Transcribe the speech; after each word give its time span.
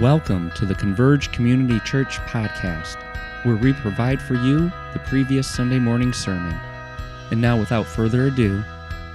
Welcome 0.00 0.50
to 0.56 0.66
the 0.66 0.74
Converge 0.74 1.30
Community 1.30 1.78
Church 1.84 2.18
podcast, 2.22 2.96
where 3.44 3.54
we 3.54 3.72
provide 3.72 4.20
for 4.20 4.34
you 4.34 4.72
the 4.92 4.98
previous 5.06 5.46
Sunday 5.46 5.78
morning 5.78 6.12
sermon. 6.12 6.52
And 7.30 7.40
now, 7.40 7.56
without 7.56 7.86
further 7.86 8.26
ado, 8.26 8.64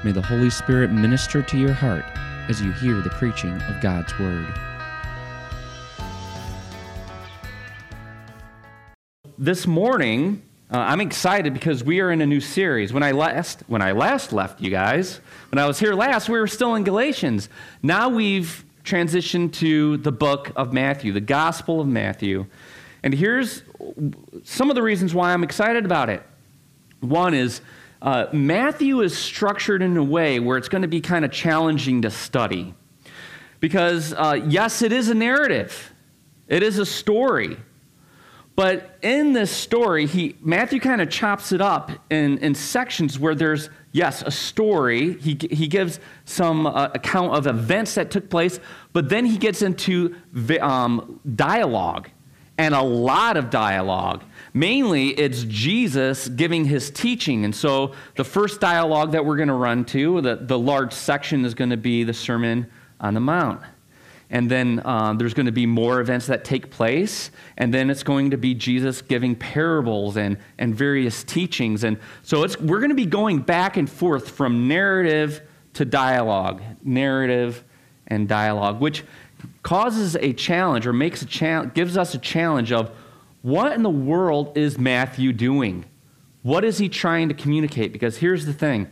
may 0.05 0.13
the 0.13 0.21
Holy 0.21 0.49
Spirit 0.49 0.89
minister 0.89 1.41
to 1.41 1.57
your 1.57 1.73
heart 1.73 2.05
as 2.47 2.61
you 2.61 2.71
hear 2.71 3.01
the 3.01 3.09
preaching 3.09 3.61
of 3.63 3.81
God's 3.81 4.17
Word. 4.17 4.47
This 9.37 9.67
morning, 9.67 10.43
uh, 10.71 10.77
I'm 10.77 11.01
excited 11.01 11.53
because 11.53 11.83
we 11.83 11.99
are 11.99 12.09
in 12.09 12.21
a 12.21 12.25
new 12.25 12.39
series. 12.39 12.93
When 12.93 13.03
I 13.03 13.11
last 13.11 13.63
when 13.67 13.81
I 13.81 13.91
last 13.91 14.31
left 14.31 14.61
you 14.61 14.69
guys, 14.69 15.19
when 15.51 15.59
I 15.59 15.67
was 15.67 15.77
here 15.77 15.93
last, 15.93 16.29
we 16.29 16.39
were 16.39 16.47
still 16.47 16.75
in 16.75 16.85
Galatians. 16.85 17.49
Now 17.81 18.07
we've 18.07 18.63
transition 18.83 19.49
to 19.49 19.97
the 19.97 20.11
book 20.11 20.51
of 20.55 20.73
Matthew, 20.73 21.11
the 21.13 21.21
Gospel 21.21 21.79
of 21.79 21.87
Matthew. 21.87 22.45
And 23.01 23.13
here's 23.13 23.63
some 24.43 24.69
of 24.69 24.75
the 24.75 24.81
reasons 24.81 25.13
why 25.13 25.33
I'm 25.33 25.43
excited 25.43 25.85
about 25.85 26.09
it. 26.09 26.23
One 26.99 27.33
is 27.33 27.61
uh, 28.01 28.27
Matthew 28.33 29.01
is 29.01 29.17
structured 29.17 29.81
in 29.81 29.95
a 29.95 30.03
way 30.03 30.39
where 30.39 30.57
it's 30.57 30.69
going 30.69 30.81
to 30.81 30.87
be 30.87 31.01
kind 31.01 31.23
of 31.23 31.31
challenging 31.31 32.01
to 32.01 32.11
study. 32.11 32.73
Because, 33.59 34.13
uh, 34.13 34.41
yes, 34.47 34.81
it 34.81 34.91
is 34.91 35.09
a 35.09 35.13
narrative, 35.13 35.93
it 36.47 36.63
is 36.63 36.79
a 36.79 36.85
story. 36.85 37.57
But 38.55 38.97
in 39.01 39.33
this 39.33 39.49
story, 39.49 40.05
he, 40.05 40.35
Matthew 40.41 40.79
kind 40.79 41.01
of 41.01 41.09
chops 41.09 41.51
it 41.51 41.61
up 41.61 41.91
in, 42.11 42.37
in 42.37 42.53
sections 42.53 43.17
where 43.17 43.33
there's, 43.33 43.69
yes, 43.91 44.21
a 44.21 44.29
story. 44.29 45.13
He, 45.13 45.37
he 45.49 45.67
gives 45.67 45.99
some 46.25 46.67
uh, 46.67 46.89
account 46.93 47.33
of 47.33 47.47
events 47.47 47.95
that 47.95 48.11
took 48.11 48.29
place, 48.29 48.59
but 48.91 49.09
then 49.09 49.25
he 49.25 49.37
gets 49.37 49.63
into 49.63 50.15
um, 50.61 51.19
dialogue 51.35 52.09
and 52.59 52.75
a 52.75 52.81
lot 52.81 53.37
of 53.37 53.49
dialogue. 53.49 54.23
Mainly, 54.53 55.09
it's 55.09 55.43
Jesus 55.45 56.27
giving 56.27 56.65
his 56.65 56.91
teaching. 56.91 57.45
And 57.45 57.55
so 57.55 57.93
the 58.15 58.23
first 58.23 58.61
dialogue 58.61 59.13
that 59.13 59.25
we're 59.25 59.37
going 59.37 59.47
to 59.47 59.55
run 59.55 59.83
to, 59.85 60.21
the, 60.21 60.35
the 60.35 60.59
large 60.59 60.93
section, 60.93 61.43
is 61.43 61.55
going 61.55 61.71
to 61.71 61.77
be 61.77 62.03
the 62.03 62.13
Sermon 62.13 62.69
on 62.99 63.15
the 63.15 63.19
Mount 63.19 63.61
and 64.33 64.49
then 64.49 64.81
um, 64.83 65.19
there's 65.19 65.35
going 65.35 65.45
to 65.45 65.51
be 65.51 65.67
more 65.67 66.01
events 66.01 66.25
that 66.25 66.43
take 66.43 66.71
place, 66.71 67.29
and 67.55 67.71
then 67.71 67.91
it's 67.91 68.01
going 68.01 68.31
to 68.31 68.37
be 68.37 68.55
Jesus 68.55 69.03
giving 69.03 69.35
parables 69.35 70.17
and, 70.17 70.39
and 70.57 70.73
various 70.73 71.23
teachings. 71.23 71.83
And 71.83 71.99
so 72.23 72.41
it's, 72.41 72.59
we're 72.59 72.79
going 72.79 72.89
to 72.89 72.95
be 72.95 73.05
going 73.05 73.37
back 73.37 73.77
and 73.77 73.87
forth 73.87 74.31
from 74.31 74.67
narrative 74.67 75.43
to 75.75 75.85
dialogue, 75.85 76.63
narrative 76.83 77.63
and 78.07 78.27
dialogue, 78.27 78.81
which 78.81 79.03
causes 79.61 80.15
a 80.15 80.33
challenge 80.33 80.87
or 80.87 80.93
makes 80.93 81.21
a 81.21 81.27
challenge, 81.27 81.75
gives 81.75 81.95
us 81.95 82.15
a 82.15 82.19
challenge 82.19 82.71
of 82.71 82.89
what 83.43 83.71
in 83.73 83.83
the 83.83 83.89
world 83.89 84.57
is 84.57 84.79
Matthew 84.79 85.31
doing? 85.31 85.85
What 86.41 86.65
is 86.65 86.79
he 86.79 86.89
trying 86.89 87.29
to 87.29 87.35
communicate? 87.35 87.93
Because 87.93 88.17
here's 88.17 88.47
the 88.47 88.53
thing 88.53 88.89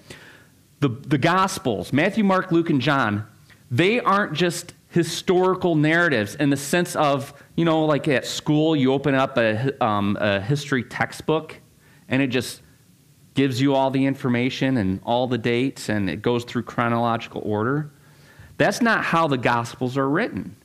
the, 0.82 0.90
the 0.90 1.18
Gospels, 1.18 1.92
Matthew, 1.92 2.24
Mark, 2.24 2.52
Luke, 2.52 2.70
and 2.70 2.80
John, 2.80 3.26
they 3.72 4.00
aren't 4.00 4.34
just 4.34 4.76
historical 4.92 5.76
narratives 5.76 6.36
in 6.36 6.50
the 6.50 6.58
sense 6.58 6.96
of, 6.98 7.34
you 7.56 7.64
know, 7.64 7.86
like 7.86 8.08
at 8.10 8.26
school, 8.26 8.76
you 8.76 8.94
open 8.94 9.16
up 9.16 9.38
a, 9.38 9.84
um, 9.84 10.18
a 10.20 10.42
history 10.42 10.84
textbook 10.84 11.56
and 12.10 12.22
it 12.22 12.28
just 12.28 12.62
gives 13.34 13.62
you 13.62 13.74
all 13.74 13.90
the 13.90 14.06
information 14.06 14.76
and 14.76 15.00
all 15.04 15.28
the 15.28 15.38
dates 15.38 15.88
and 15.88 16.10
it 16.10 16.22
goes 16.22 16.44
through 16.44 16.64
chronological 16.64 17.42
order. 17.46 17.90
That's 18.58 18.82
not 18.82 19.06
how 19.06 19.28
the 19.28 19.38
Gospels 19.38 19.98
are 19.98 20.10
written. 20.10 20.58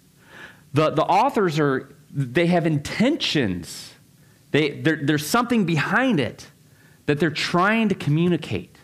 The, 0.74 0.90
the 0.90 1.04
authors 1.04 1.60
are, 1.60 1.94
they 2.10 2.46
have 2.48 2.66
intentions. 2.66 3.94
They, 4.50 4.80
there's 4.80 5.26
something 5.26 5.64
behind 5.64 6.18
it 6.18 6.50
that 7.06 7.20
they're 7.20 7.30
trying 7.30 7.88
to 7.90 7.94
communicate. 7.94 8.76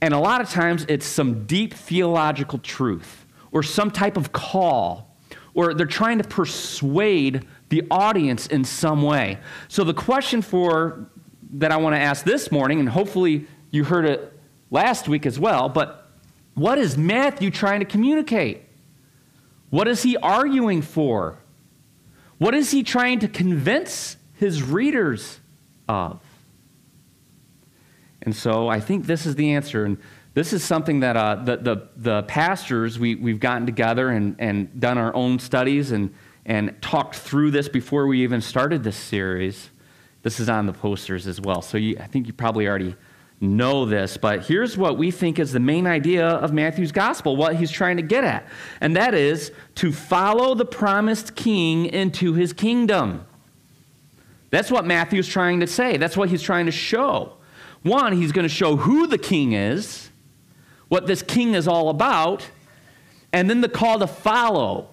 And 0.00 0.14
a 0.14 0.18
lot 0.18 0.40
of 0.40 0.48
times 0.48 0.86
it's 0.88 1.06
some 1.06 1.44
deep 1.44 1.74
theological 1.74 2.60
truth 2.60 3.21
or 3.52 3.62
some 3.62 3.90
type 3.90 4.16
of 4.16 4.32
call, 4.32 5.14
or 5.54 5.74
they're 5.74 5.86
trying 5.86 6.18
to 6.18 6.24
persuade 6.24 7.46
the 7.68 7.84
audience 7.90 8.46
in 8.46 8.64
some 8.64 9.02
way. 9.02 9.38
So 9.68 9.84
the 9.84 9.94
question 9.94 10.42
for 10.42 11.06
that 11.54 11.70
I 11.70 11.76
want 11.76 11.94
to 11.94 12.00
ask 12.00 12.24
this 12.24 12.50
morning, 12.50 12.80
and 12.80 12.88
hopefully 12.88 13.46
you 13.70 13.84
heard 13.84 14.06
it 14.06 14.32
last 14.70 15.06
week 15.06 15.26
as 15.26 15.38
well, 15.38 15.68
but 15.68 16.10
what 16.54 16.78
is 16.78 16.96
Matthew 16.98 17.50
trying 17.50 17.80
to 17.80 17.86
communicate? 17.86 18.62
What 19.70 19.88
is 19.88 20.02
he 20.02 20.16
arguing 20.16 20.82
for? 20.82 21.38
What 22.38 22.54
is 22.54 22.70
he 22.70 22.82
trying 22.82 23.20
to 23.20 23.28
convince 23.28 24.16
his 24.34 24.62
readers 24.62 25.40
of? 25.88 26.20
And 28.20 28.34
so 28.36 28.68
I 28.68 28.80
think 28.80 29.06
this 29.06 29.26
is 29.26 29.34
the 29.34 29.52
answer. 29.52 29.84
And 29.84 29.98
this 30.34 30.52
is 30.52 30.64
something 30.64 31.00
that 31.00 31.16
uh, 31.16 31.36
the, 31.36 31.56
the, 31.58 31.88
the, 31.96 32.22
pastors, 32.22 32.98
we, 32.98 33.16
we've 33.16 33.40
gotten 33.40 33.66
together 33.66 34.08
and, 34.08 34.34
and 34.38 34.80
done 34.80 34.96
our 34.96 35.14
own 35.14 35.38
studies 35.38 35.92
and, 35.92 36.14
and 36.46 36.80
talked 36.80 37.16
through 37.16 37.50
this 37.50 37.68
before 37.68 38.06
we 38.06 38.22
even 38.22 38.40
started 38.40 38.82
this 38.82 38.96
series. 38.96 39.70
This 40.22 40.40
is 40.40 40.48
on 40.48 40.66
the 40.66 40.72
posters 40.72 41.26
as 41.26 41.40
well. 41.40 41.60
So 41.60 41.76
you, 41.76 41.98
I 42.00 42.06
think 42.06 42.26
you 42.26 42.32
probably 42.32 42.66
already 42.66 42.96
know 43.40 43.84
this, 43.84 44.16
but 44.16 44.46
here's 44.46 44.78
what 44.78 44.96
we 44.96 45.10
think 45.10 45.38
is 45.38 45.52
the 45.52 45.60
main 45.60 45.86
idea 45.86 46.26
of 46.26 46.52
Matthew's 46.52 46.92
gospel, 46.92 47.36
what 47.36 47.56
he's 47.56 47.70
trying 47.70 47.96
to 47.96 48.02
get 48.02 48.24
at. 48.24 48.46
And 48.80 48.96
that 48.96 49.14
is 49.14 49.52
to 49.76 49.92
follow 49.92 50.54
the 50.54 50.64
promised 50.64 51.34
king 51.34 51.86
into 51.86 52.32
his 52.34 52.52
kingdom. 52.52 53.26
That's 54.50 54.70
what 54.70 54.86
Matthew's 54.86 55.26
trying 55.28 55.60
to 55.60 55.66
say. 55.66 55.96
That's 55.96 56.16
what 56.16 56.28
he's 56.28 56.42
trying 56.42 56.66
to 56.66 56.72
show. 56.72 57.34
One, 57.82 58.12
he's 58.12 58.32
going 58.32 58.44
to 58.44 58.54
show 58.54 58.76
who 58.76 59.08
the 59.08 59.18
king 59.18 59.52
is 59.52 60.11
what 60.92 61.06
this 61.06 61.22
king 61.22 61.54
is 61.54 61.66
all 61.66 61.88
about, 61.88 62.46
and 63.32 63.48
then 63.48 63.62
the 63.62 63.68
call 63.68 63.98
to 63.98 64.06
follow 64.06 64.90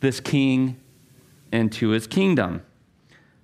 this 0.00 0.18
king 0.18 0.76
into 1.52 1.90
his 1.90 2.08
kingdom. 2.08 2.60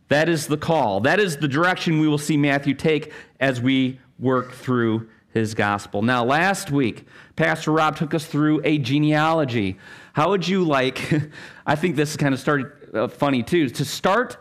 That 0.09 0.29
is 0.29 0.49
the 0.49 0.57
call. 0.57 0.99
That 0.99 1.21
is 1.21 1.37
the 1.37 1.47
direction 1.47 2.01
we 2.01 2.09
will 2.09 2.19
see 2.19 2.37
Matthew 2.37 2.75
take 2.75 3.13
as 3.39 3.61
we 3.61 4.01
work 4.19 4.51
through 4.51 5.09
his 5.33 5.55
gospel. 5.55 6.03
Now, 6.03 6.25
last 6.25 6.73
week, 6.73 7.07
Pastor 7.37 7.71
Rob 7.71 7.95
took 7.95 8.15
us 8.15 8.27
through 8.27 8.63
a 8.65 8.79
genealogy. 8.79 9.79
How 10.15 10.31
would 10.31 10.49
you 10.49 10.65
like, 10.65 11.09
I 11.67 11.77
think 11.77 11.95
this 11.95 12.17
kind 12.17 12.35
of 12.35 12.41
started 12.41 12.67
uh, 12.93 13.07
funny 13.07 13.45
too, 13.45 13.69
to 13.69 13.85
start 13.85 14.39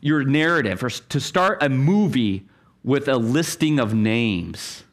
your 0.00 0.24
narrative 0.24 0.82
or 0.82 0.88
to 0.88 1.20
start 1.20 1.62
a 1.62 1.68
movie 1.68 2.48
with 2.82 3.06
a 3.06 3.18
listing 3.18 3.78
of 3.78 3.92
names? 3.92 4.84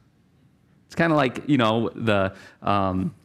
Kind 0.99 1.13
of 1.13 1.17
like, 1.17 1.47
you 1.47 1.57
know, 1.57 1.87
the. 1.95 2.35
Um, 2.61 3.15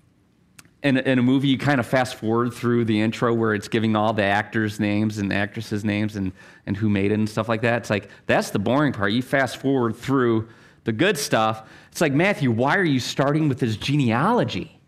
in, 0.84 0.96
in 0.98 1.18
a 1.18 1.22
movie, 1.22 1.48
you 1.48 1.58
kind 1.58 1.80
of 1.80 1.86
fast 1.86 2.14
forward 2.14 2.54
through 2.54 2.84
the 2.84 3.00
intro 3.00 3.34
where 3.34 3.52
it's 3.52 3.66
giving 3.66 3.96
all 3.96 4.12
the 4.12 4.22
actors' 4.22 4.78
names 4.78 5.18
and 5.18 5.32
actresses' 5.32 5.84
names 5.84 6.14
and, 6.14 6.30
and 6.66 6.76
who 6.76 6.88
made 6.88 7.10
it 7.10 7.14
and 7.14 7.28
stuff 7.28 7.48
like 7.48 7.62
that. 7.62 7.78
It's 7.78 7.90
like, 7.90 8.10
that's 8.26 8.50
the 8.50 8.60
boring 8.60 8.92
part. 8.92 9.10
You 9.10 9.22
fast 9.22 9.56
forward 9.56 9.96
through 9.96 10.46
the 10.84 10.92
good 10.92 11.18
stuff. 11.18 11.68
It's 11.90 12.00
like, 12.00 12.12
Matthew, 12.12 12.52
why 12.52 12.76
are 12.76 12.84
you 12.84 13.00
starting 13.00 13.48
with 13.48 13.58
this 13.58 13.76
genealogy? 13.76 14.78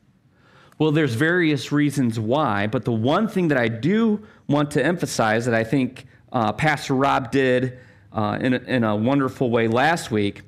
Well, 0.79 0.93
there's 0.93 1.15
various 1.15 1.73
reasons 1.73 2.21
why, 2.21 2.69
but 2.69 2.85
the 2.85 2.93
one 2.93 3.27
thing 3.27 3.49
that 3.49 3.59
I 3.59 3.67
do 3.67 4.23
want 4.47 4.71
to 4.73 4.85
emphasize 4.85 5.45
that 5.47 5.55
I 5.55 5.65
think 5.65 6.07
uh, 6.31 6.53
Pastor 6.53 6.95
Rob 6.95 7.33
did 7.33 7.81
uh, 8.13 8.39
in, 8.41 8.55
a, 8.55 8.59
in 8.59 8.85
a 8.85 8.95
wonderful 8.95 9.51
way 9.51 9.67
last 9.67 10.13
week 10.13 10.43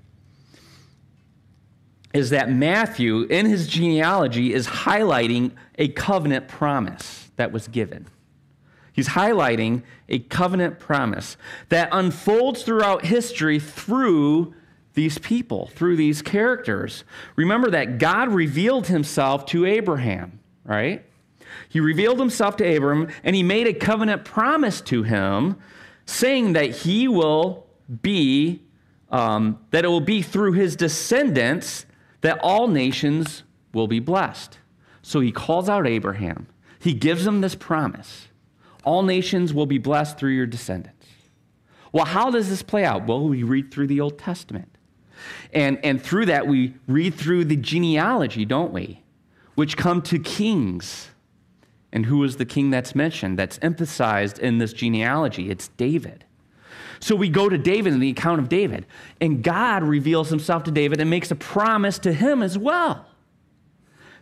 is 2.15 2.31
that 2.31 2.51
Matthew, 2.51 3.23
in 3.23 3.47
his 3.47 3.67
genealogy, 3.67 4.55
is 4.55 4.67
highlighting 4.67 5.53
a 5.77 5.89
covenant 5.89 6.49
promise 6.49 7.31
that 7.37 7.53
was 7.53 7.69
given. 7.69 8.07
He's 8.93 9.11
highlighting 9.11 9.83
a 10.09 10.19
covenant 10.19 10.81
promise 10.81 11.37
that 11.69 11.89
unfolds 11.93 12.63
throughout 12.63 13.05
history 13.05 13.61
through 13.61 14.55
these 14.95 15.19
people, 15.19 15.69
through 15.75 15.97
these 15.97 16.23
characters. 16.23 17.05
Remember 17.37 17.71
that 17.71 17.99
God 17.99 18.31
revealed 18.31 18.89
himself 18.89 19.47
to 19.47 19.65
Abraham, 19.65 20.41
right? 20.65 21.05
He 21.69 21.79
revealed 21.79 22.19
himself 22.19 22.57
to 22.57 22.65
Abraham 22.65 23.09
and 23.23 23.37
he 23.37 23.45
made 23.45 23.69
a 23.69 23.75
covenant 23.75 24.25
promise 24.25 24.81
to 24.83 25.05
him, 25.05 25.57
saying 26.07 26.55
that 26.55 26.71
he 26.71 27.07
will 27.07 27.67
be, 28.03 28.63
um, 29.11 29.61
that 29.71 29.85
it 29.85 29.89
will 29.89 30.01
be 30.01 30.23
through 30.23 30.55
his 30.55 30.75
descendants 30.75 31.87
that 32.21 32.39
all 32.43 32.69
nations 32.69 33.43
will 33.73 33.87
be 33.87 34.01
blessed. 34.01 34.59
So 35.03 35.21
he 35.21 35.33
calls 35.33 35.69
out 35.69 35.87
Abraham. 35.87 36.49
He 36.81 36.95
gives 36.95 37.27
him 37.27 37.41
this 37.41 37.55
promise 37.55 38.29
all 38.85 39.03
nations 39.03 39.53
will 39.53 39.67
be 39.67 39.79
blessed 39.79 40.19
through 40.19 40.31
your 40.31 40.47
descendants. 40.47 41.07
Well, 41.93 42.07
how 42.07 42.31
does 42.31 42.49
this 42.49 42.63
play 42.63 42.85
out? 42.85 43.07
Well, 43.07 43.29
we 43.29 43.43
read 43.43 43.71
through 43.71 43.89
the 43.89 44.01
Old 44.01 44.19
Testament. 44.19 44.79
And, 45.53 45.79
and 45.85 46.01
through 46.01 46.27
that, 46.27 46.47
we 46.47 46.75
read 46.87 47.15
through 47.15 47.47
the 47.47 47.57
genealogy, 47.57 48.45
don't 48.45 48.73
we? 48.73 49.03
Which 49.57 49.77
come 49.77 50.01
to 50.03 50.19
kings 50.19 51.09
And 51.93 52.07
who 52.07 52.23
is 52.25 52.37
the 52.37 52.45
king 52.45 52.71
that's 52.71 52.95
mentioned, 52.95 53.39
that's 53.39 53.59
emphasized 53.63 54.39
in 54.39 54.59
this 54.59 54.73
genealogy? 54.73 55.51
It's 55.51 55.69
David. 55.69 56.25
So 57.01 57.15
we 57.15 57.29
go 57.29 57.49
to 57.49 57.59
David 57.59 57.93
in 57.93 58.01
the 58.01 58.11
account 58.11 58.41
of 58.41 58.49
David, 58.49 58.87
and 59.21 59.43
God 59.43 59.83
reveals 59.83 60.31
himself 60.31 60.65
to 60.65 60.71
David 60.71 61.01
and 61.01 61.09
makes 61.09 61.31
a 61.31 61.37
promise 61.37 61.99
to 62.01 62.13
him 62.13 62.43
as 62.43 62.59
well. 62.59 63.07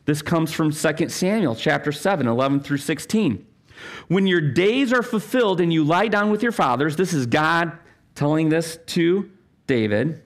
This 0.05 0.23
comes 0.23 0.53
from 0.53 0.71
2 0.71 1.09
Samuel 1.09 1.57
chapter 1.57 1.91
7, 1.91 2.27
11 2.27 2.61
through 2.61 2.79
16. 2.79 3.45
When 4.09 4.27
your 4.27 4.41
days 4.41 4.93
are 4.93 5.03
fulfilled 5.03 5.61
and 5.61 5.73
you 5.73 5.85
lie 5.85 6.09
down 6.09 6.31
with 6.31 6.43
your 6.43 6.53
fathers, 6.53 6.97
this 6.97 7.13
is 7.13 7.27
God 7.27 7.73
telling 8.15 8.49
this 8.49 8.79
to 8.87 9.31
David. 9.67 10.23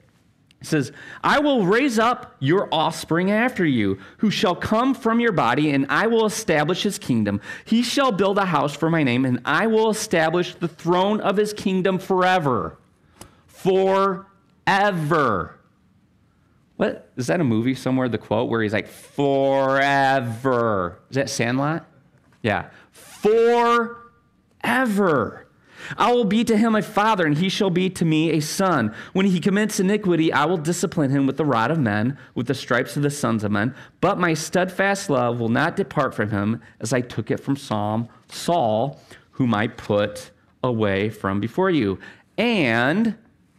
He 0.60 0.66
says, 0.66 0.92
I 1.24 1.40
will 1.40 1.64
raise 1.64 1.98
up 1.98 2.36
your 2.38 2.68
offspring 2.70 3.30
after 3.30 3.64
you, 3.64 3.98
who 4.18 4.30
shall 4.30 4.54
come 4.54 4.94
from 4.94 5.18
your 5.18 5.32
body, 5.32 5.70
and 5.70 5.86
I 5.88 6.06
will 6.06 6.26
establish 6.26 6.82
his 6.82 6.98
kingdom. 6.98 7.40
He 7.64 7.82
shall 7.82 8.12
build 8.12 8.36
a 8.36 8.44
house 8.44 8.76
for 8.76 8.90
my 8.90 9.02
name, 9.02 9.24
and 9.24 9.40
I 9.46 9.66
will 9.66 9.88
establish 9.88 10.54
the 10.54 10.68
throne 10.68 11.22
of 11.22 11.38
his 11.38 11.54
kingdom 11.54 11.98
forever. 11.98 12.76
Forever. 13.46 14.26
What? 16.76 17.10
Is 17.16 17.26
that 17.28 17.40
a 17.40 17.44
movie 17.44 17.74
somewhere, 17.74 18.10
the 18.10 18.18
quote, 18.18 18.50
where 18.50 18.62
he's 18.62 18.74
like, 18.74 18.88
forever? 18.88 19.38
Is 21.08 21.16
that 21.16 21.30
Sandlot? 21.30 21.86
Yeah. 22.42 22.68
Forever. 22.90 23.86
I 25.96 26.12
will 26.12 26.24
be 26.24 26.44
to 26.44 26.56
him 26.56 26.74
a 26.74 26.82
father, 26.82 27.26
and 27.26 27.36
he 27.36 27.48
shall 27.48 27.70
be 27.70 27.90
to 27.90 28.04
me 28.04 28.30
a 28.30 28.40
son. 28.40 28.94
When 29.12 29.26
he 29.26 29.40
commits 29.40 29.80
iniquity, 29.80 30.32
I 30.32 30.44
will 30.44 30.56
discipline 30.56 31.10
him 31.10 31.26
with 31.26 31.36
the 31.36 31.44
rod 31.44 31.70
of 31.70 31.78
men, 31.78 32.18
with 32.34 32.46
the 32.46 32.54
stripes 32.54 32.96
of 32.96 33.02
the 33.02 33.10
sons 33.10 33.44
of 33.44 33.52
men. 33.52 33.74
But 34.00 34.18
my 34.18 34.34
steadfast 34.34 35.10
love 35.10 35.40
will 35.40 35.48
not 35.48 35.76
depart 35.76 36.14
from 36.14 36.30
him, 36.30 36.60
as 36.80 36.92
I 36.92 37.00
took 37.00 37.30
it 37.30 37.38
from 37.38 37.56
Psalm 37.56 38.08
Saul, 38.28 39.00
whom 39.32 39.54
I 39.54 39.66
put 39.66 40.30
away 40.62 41.10
from 41.10 41.40
before 41.40 41.70
you. 41.70 41.98
And 42.36 43.16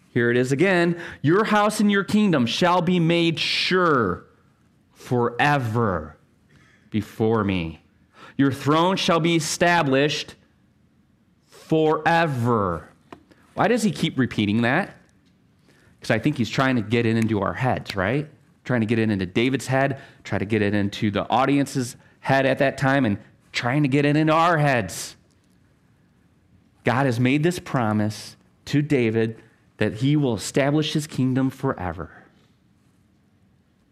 here 0.10 0.30
it 0.30 0.38
is 0.38 0.52
again 0.52 1.00
Your 1.22 1.46
house 1.46 1.80
and 1.80 1.92
your 1.92 2.04
kingdom 2.04 2.46
shall 2.46 2.82
be 2.82 3.00
made 3.00 3.40
sure 3.40 4.26
forever 4.94 6.18
before 6.90 7.44
me. 7.44 7.84
Your 8.38 8.52
throne 8.52 8.98
shall 8.98 9.20
be 9.20 9.36
established 9.36 10.36
forever. 11.72 12.90
Why 13.54 13.70
does 13.70 13.82
he 13.82 13.92
keep 13.92 14.20
repeating 14.20 14.64
that? 14.64 14.94
Because 15.96 16.12
I 16.12 16.20
think 16.20 16.36
he's 16.36 16.50
trying 16.50 16.76
to 16.76 16.82
get 16.82 17.06
it 17.06 17.16
into 17.16 17.40
our 17.40 17.54
heads, 17.54 17.96
right? 17.96 18.30
Trying 18.66 18.82
to 18.82 18.86
get 18.86 19.00
it 19.00 19.10
into 19.10 19.26
David's 19.26 19.68
head, 19.68 20.02
try 20.26 20.38
to 20.38 20.44
get 20.44 20.62
it 20.62 20.74
into 20.74 21.12
the 21.12 21.26
audience's 21.30 21.96
head 22.20 22.46
at 22.46 22.58
that 22.58 22.78
time, 22.78 23.06
and 23.06 23.18
trying 23.54 23.84
to 23.84 23.88
get 23.88 24.04
it 24.04 24.18
into 24.18 24.34
our 24.34 24.58
heads. 24.58 25.16
God 26.84 27.06
has 27.06 27.22
made 27.22 27.42
this 27.42 27.58
promise 27.58 28.36
to 28.66 28.82
David 28.82 29.42
that 29.78 29.94
he 29.94 30.18
will 30.18 30.36
establish 30.36 30.92
his 30.92 31.08
kingdom 31.08 31.50
forever. 31.50 32.12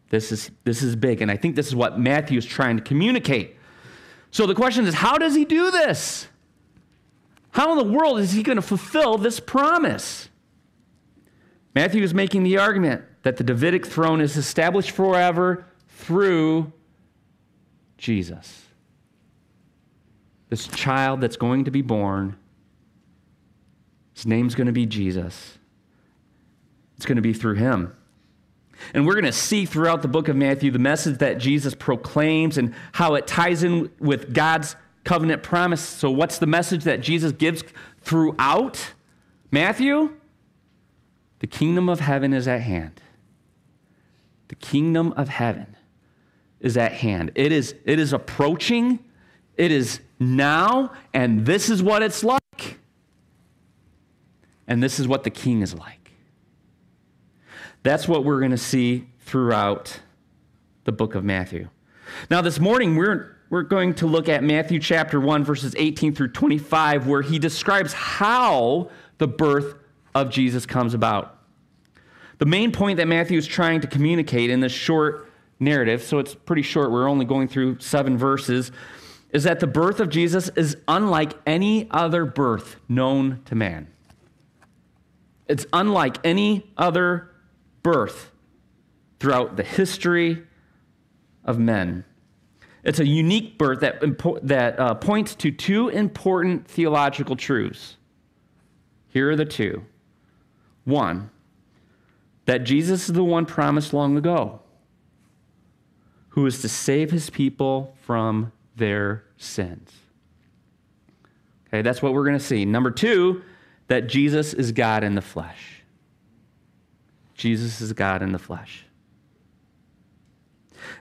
This 0.09 0.33
is, 0.33 0.51
this 0.65 0.83
is 0.83 0.97
big, 0.97 1.21
and 1.21 1.31
I 1.31 1.37
think 1.37 1.55
this 1.55 1.67
is 1.67 1.75
what 1.77 1.97
Matthew 1.97 2.37
is 2.37 2.45
trying 2.45 2.75
to 2.75 2.83
communicate. 2.83 3.55
So 4.31 4.45
the 4.45 4.55
question 4.55 4.85
is 4.85 4.95
how 4.95 5.17
does 5.17 5.33
he 5.33 5.45
do 5.45 5.71
this? 5.71 6.27
How 7.59 7.73
in 7.73 7.77
the 7.77 7.93
world 7.93 8.21
is 8.21 8.31
he 8.31 8.41
going 8.41 8.55
to 8.55 8.61
fulfill 8.61 9.17
this 9.17 9.41
promise? 9.41 10.29
Matthew 11.75 12.01
is 12.01 12.13
making 12.13 12.43
the 12.43 12.57
argument 12.57 13.03
that 13.23 13.35
the 13.35 13.43
Davidic 13.43 13.85
throne 13.85 14.21
is 14.21 14.37
established 14.37 14.91
forever 14.91 15.65
through 15.89 16.71
Jesus. 17.97 18.65
This 20.47 20.67
child 20.69 21.19
that's 21.19 21.35
going 21.35 21.65
to 21.65 21.71
be 21.71 21.81
born, 21.81 22.37
his 24.13 24.25
name's 24.25 24.55
going 24.55 24.67
to 24.67 24.71
be 24.71 24.85
Jesus. 24.85 25.57
It's 26.95 27.05
going 27.05 27.17
to 27.17 27.21
be 27.21 27.33
through 27.33 27.55
him. 27.55 27.93
And 28.93 29.05
we're 29.05 29.15
going 29.15 29.25
to 29.25 29.33
see 29.33 29.65
throughout 29.65 30.01
the 30.01 30.07
book 30.07 30.29
of 30.29 30.37
Matthew 30.37 30.71
the 30.71 30.79
message 30.79 31.17
that 31.17 31.39
Jesus 31.39 31.75
proclaims 31.75 32.57
and 32.57 32.73
how 32.93 33.15
it 33.15 33.27
ties 33.27 33.63
in 33.63 33.91
with 33.99 34.33
God's 34.33 34.77
covenant 35.03 35.43
promise. 35.43 35.81
So, 35.81 36.09
what's 36.09 36.37
the 36.37 36.45
message 36.45 36.83
that 36.83 37.01
Jesus 37.01 37.31
gives 37.31 37.63
throughout 38.01 38.93
Matthew? 39.51 40.15
The 41.39 41.47
kingdom 41.47 41.89
of 41.89 41.99
heaven 42.01 42.33
is 42.33 42.47
at 42.47 42.61
hand. 42.61 43.01
The 44.49 44.55
kingdom 44.55 45.13
of 45.13 45.29
heaven 45.29 45.75
is 46.59 46.75
at 46.75 46.91
hand. 46.91 47.31
It 47.35 47.51
is, 47.51 47.75
it 47.85 47.99
is 47.99 48.13
approaching, 48.13 48.99
it 49.55 49.71
is 49.71 50.01
now, 50.19 50.91
and 51.13 51.45
this 51.45 51.69
is 51.69 51.81
what 51.81 52.03
it's 52.03 52.23
like. 52.23 52.79
And 54.67 54.83
this 54.83 54.99
is 54.99 55.07
what 55.07 55.23
the 55.23 55.29
king 55.29 55.61
is 55.61 55.73
like. 55.73 56.11
That's 57.81 58.07
what 58.07 58.23
we're 58.23 58.39
going 58.39 58.51
to 58.51 58.57
see 58.57 59.07
throughout 59.21 59.99
the 60.83 60.91
book 60.91 61.15
of 61.15 61.23
Matthew. 61.23 61.69
Now, 62.29 62.41
this 62.41 62.59
morning, 62.59 62.95
we're, 62.95 63.35
we're 63.49 63.63
going 63.63 63.95
to 63.95 64.05
look 64.05 64.29
at 64.29 64.43
Matthew 64.43 64.79
chapter 64.79 65.19
1, 65.19 65.43
verses 65.43 65.73
18 65.77 66.13
through 66.13 66.29
25, 66.29 67.07
where 67.07 67.21
he 67.21 67.39
describes 67.39 67.93
how 67.93 68.89
the 69.17 69.27
birth 69.27 69.75
of 70.13 70.29
Jesus 70.29 70.65
comes 70.65 70.93
about. 70.93 71.35
The 72.37 72.45
main 72.45 72.71
point 72.71 72.97
that 72.97 73.07
Matthew 73.07 73.37
is 73.37 73.47
trying 73.47 73.81
to 73.81 73.87
communicate 73.87 74.49
in 74.49 74.59
this 74.59 74.71
short 74.71 75.29
narrative, 75.59 76.03
so 76.03 76.19
it's 76.19 76.35
pretty 76.35 76.61
short, 76.61 76.91
we're 76.91 77.09
only 77.09 77.25
going 77.25 77.47
through 77.47 77.79
seven 77.79 78.17
verses, 78.17 78.71
is 79.31 79.43
that 79.43 79.59
the 79.59 79.67
birth 79.67 79.99
of 79.99 80.09
Jesus 80.09 80.49
is 80.55 80.77
unlike 80.87 81.33
any 81.45 81.89
other 81.91 82.25
birth 82.25 82.77
known 82.87 83.41
to 83.45 83.55
man. 83.55 83.87
It's 85.47 85.65
unlike 85.73 86.17
any 86.23 86.71
other 86.77 87.31
birth 87.81 88.31
throughout 89.19 89.57
the 89.57 89.63
history 89.63 90.43
of 91.43 91.59
men. 91.59 92.05
It's 92.83 92.99
a 92.99 93.05
unique 93.05 93.57
birth 93.57 93.81
that, 93.81 94.01
that 94.43 94.79
uh, 94.79 94.93
points 94.95 95.35
to 95.35 95.51
two 95.51 95.89
important 95.89 96.67
theological 96.67 97.35
truths. 97.35 97.97
Here 99.09 99.29
are 99.29 99.35
the 99.35 99.45
two. 99.45 99.85
One, 100.85 101.29
that 102.45 102.59
Jesus 102.59 103.09
is 103.09 103.15
the 103.15 103.23
one 103.23 103.45
promised 103.45 103.93
long 103.93 104.17
ago, 104.17 104.61
who 106.29 106.45
is 106.45 106.61
to 106.61 106.69
save 106.69 107.11
his 107.11 107.29
people 107.29 107.95
from 108.01 108.51
their 108.75 109.23
sins. 109.37 109.91
Okay, 111.67 111.81
that's 111.81 112.01
what 112.01 112.13
we're 112.13 112.23
going 112.23 112.37
to 112.37 112.43
see. 112.43 112.65
Number 112.65 112.91
two, 112.91 113.43
that 113.87 114.07
Jesus 114.07 114.53
is 114.53 114.71
God 114.71 115.03
in 115.03 115.15
the 115.15 115.21
flesh. 115.21 115.83
Jesus 117.35 117.81
is 117.81 117.93
God 117.93 118.21
in 118.21 118.31
the 118.31 118.39
flesh. 118.39 118.85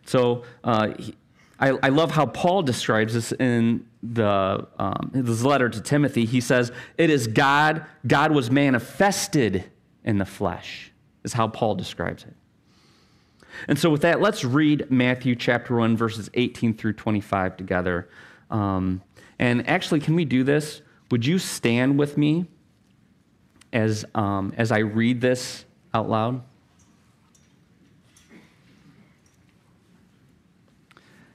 So 0.07 0.45
uh, 0.65 0.89
he, 0.99 1.15
I, 1.61 1.71
I, 1.83 1.89
love 1.89 2.13
how 2.13 2.27
Paul 2.27 2.63
describes 2.63 3.15
this 3.15 3.33
in 3.33 3.87
the 4.03 4.67
um, 4.79 5.11
his 5.13 5.45
letter 5.45 5.69
to 5.69 5.81
Timothy. 5.81 6.25
He 6.25 6.41
says, 6.41 6.71
"It 6.97 7.11
is 7.11 7.27
God. 7.27 7.85
God 8.07 8.33
was 8.33 8.51
manifested 8.51 9.65
in 10.05 10.19
the 10.19 10.25
flesh." 10.25 10.93
Is 11.25 11.33
how 11.33 11.49
Paul 11.49 11.75
describes 11.75 12.23
it. 12.23 12.35
And 13.67 13.79
so, 13.79 13.91
with 13.91 14.03
that, 14.03 14.21
let's 14.21 14.45
read 14.45 14.89
Matthew 14.91 15.35
chapter 15.35 15.77
one, 15.77 15.97
verses 15.97 16.31
eighteen 16.35 16.75
through 16.75 16.93
twenty-five 16.93 17.57
together. 17.57 18.09
Um, 18.51 19.03
and 19.39 19.69
actually, 19.69 20.01
can 20.01 20.15
we 20.15 20.25
do 20.25 20.45
this? 20.45 20.83
Would 21.11 21.27
you 21.27 21.39
stand 21.39 21.99
with 21.99 22.17
me 22.17 22.47
as 23.73 24.05
um, 24.15 24.55
as 24.57 24.71
I 24.71 24.79
read 24.79 25.21
this 25.21 25.65
out 25.93 26.09
loud? 26.09 26.43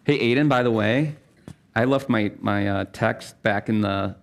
Hey, 0.05 0.35
Aiden, 0.35 0.49
by 0.49 0.63
the 0.63 0.71
way, 0.71 1.15
I 1.73 1.85
left 1.85 2.09
my, 2.09 2.29
my 2.41 2.67
uh, 2.67 2.85
text 2.91 3.41
back 3.41 3.69
in 3.69 3.79
the, 3.79 4.17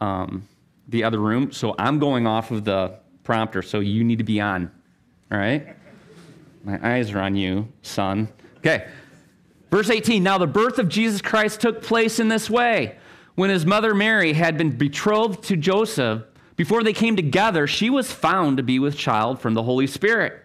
um, 0.00 0.46
the 0.86 1.02
other 1.02 1.18
room, 1.18 1.50
so 1.50 1.74
I'm 1.80 1.98
going 1.98 2.28
off 2.28 2.52
of 2.52 2.64
the 2.64 2.94
prompter, 3.24 3.60
so 3.60 3.80
you 3.80 4.04
need 4.04 4.18
to 4.18 4.24
be 4.24 4.40
on. 4.40 4.70
All 5.32 5.38
right? 5.38 5.74
My 6.62 6.78
eyes 6.80 7.10
are 7.10 7.18
on 7.18 7.34
you, 7.34 7.66
son. 7.82 8.28
Okay. 8.58 8.86
Verse 9.72 9.90
18 9.90 10.22
Now 10.22 10.38
the 10.38 10.46
birth 10.46 10.78
of 10.78 10.88
Jesus 10.88 11.20
Christ 11.20 11.60
took 11.60 11.82
place 11.82 12.20
in 12.20 12.28
this 12.28 12.48
way. 12.48 12.96
When 13.34 13.50
his 13.50 13.66
mother 13.66 13.96
Mary 13.96 14.32
had 14.32 14.56
been 14.56 14.76
betrothed 14.76 15.42
to 15.44 15.56
Joseph, 15.56 16.22
before 16.54 16.84
they 16.84 16.92
came 16.92 17.16
together, 17.16 17.66
she 17.66 17.90
was 17.90 18.12
found 18.12 18.58
to 18.58 18.62
be 18.62 18.78
with 18.78 18.96
child 18.96 19.40
from 19.40 19.54
the 19.54 19.62
Holy 19.64 19.88
Spirit. 19.88 20.44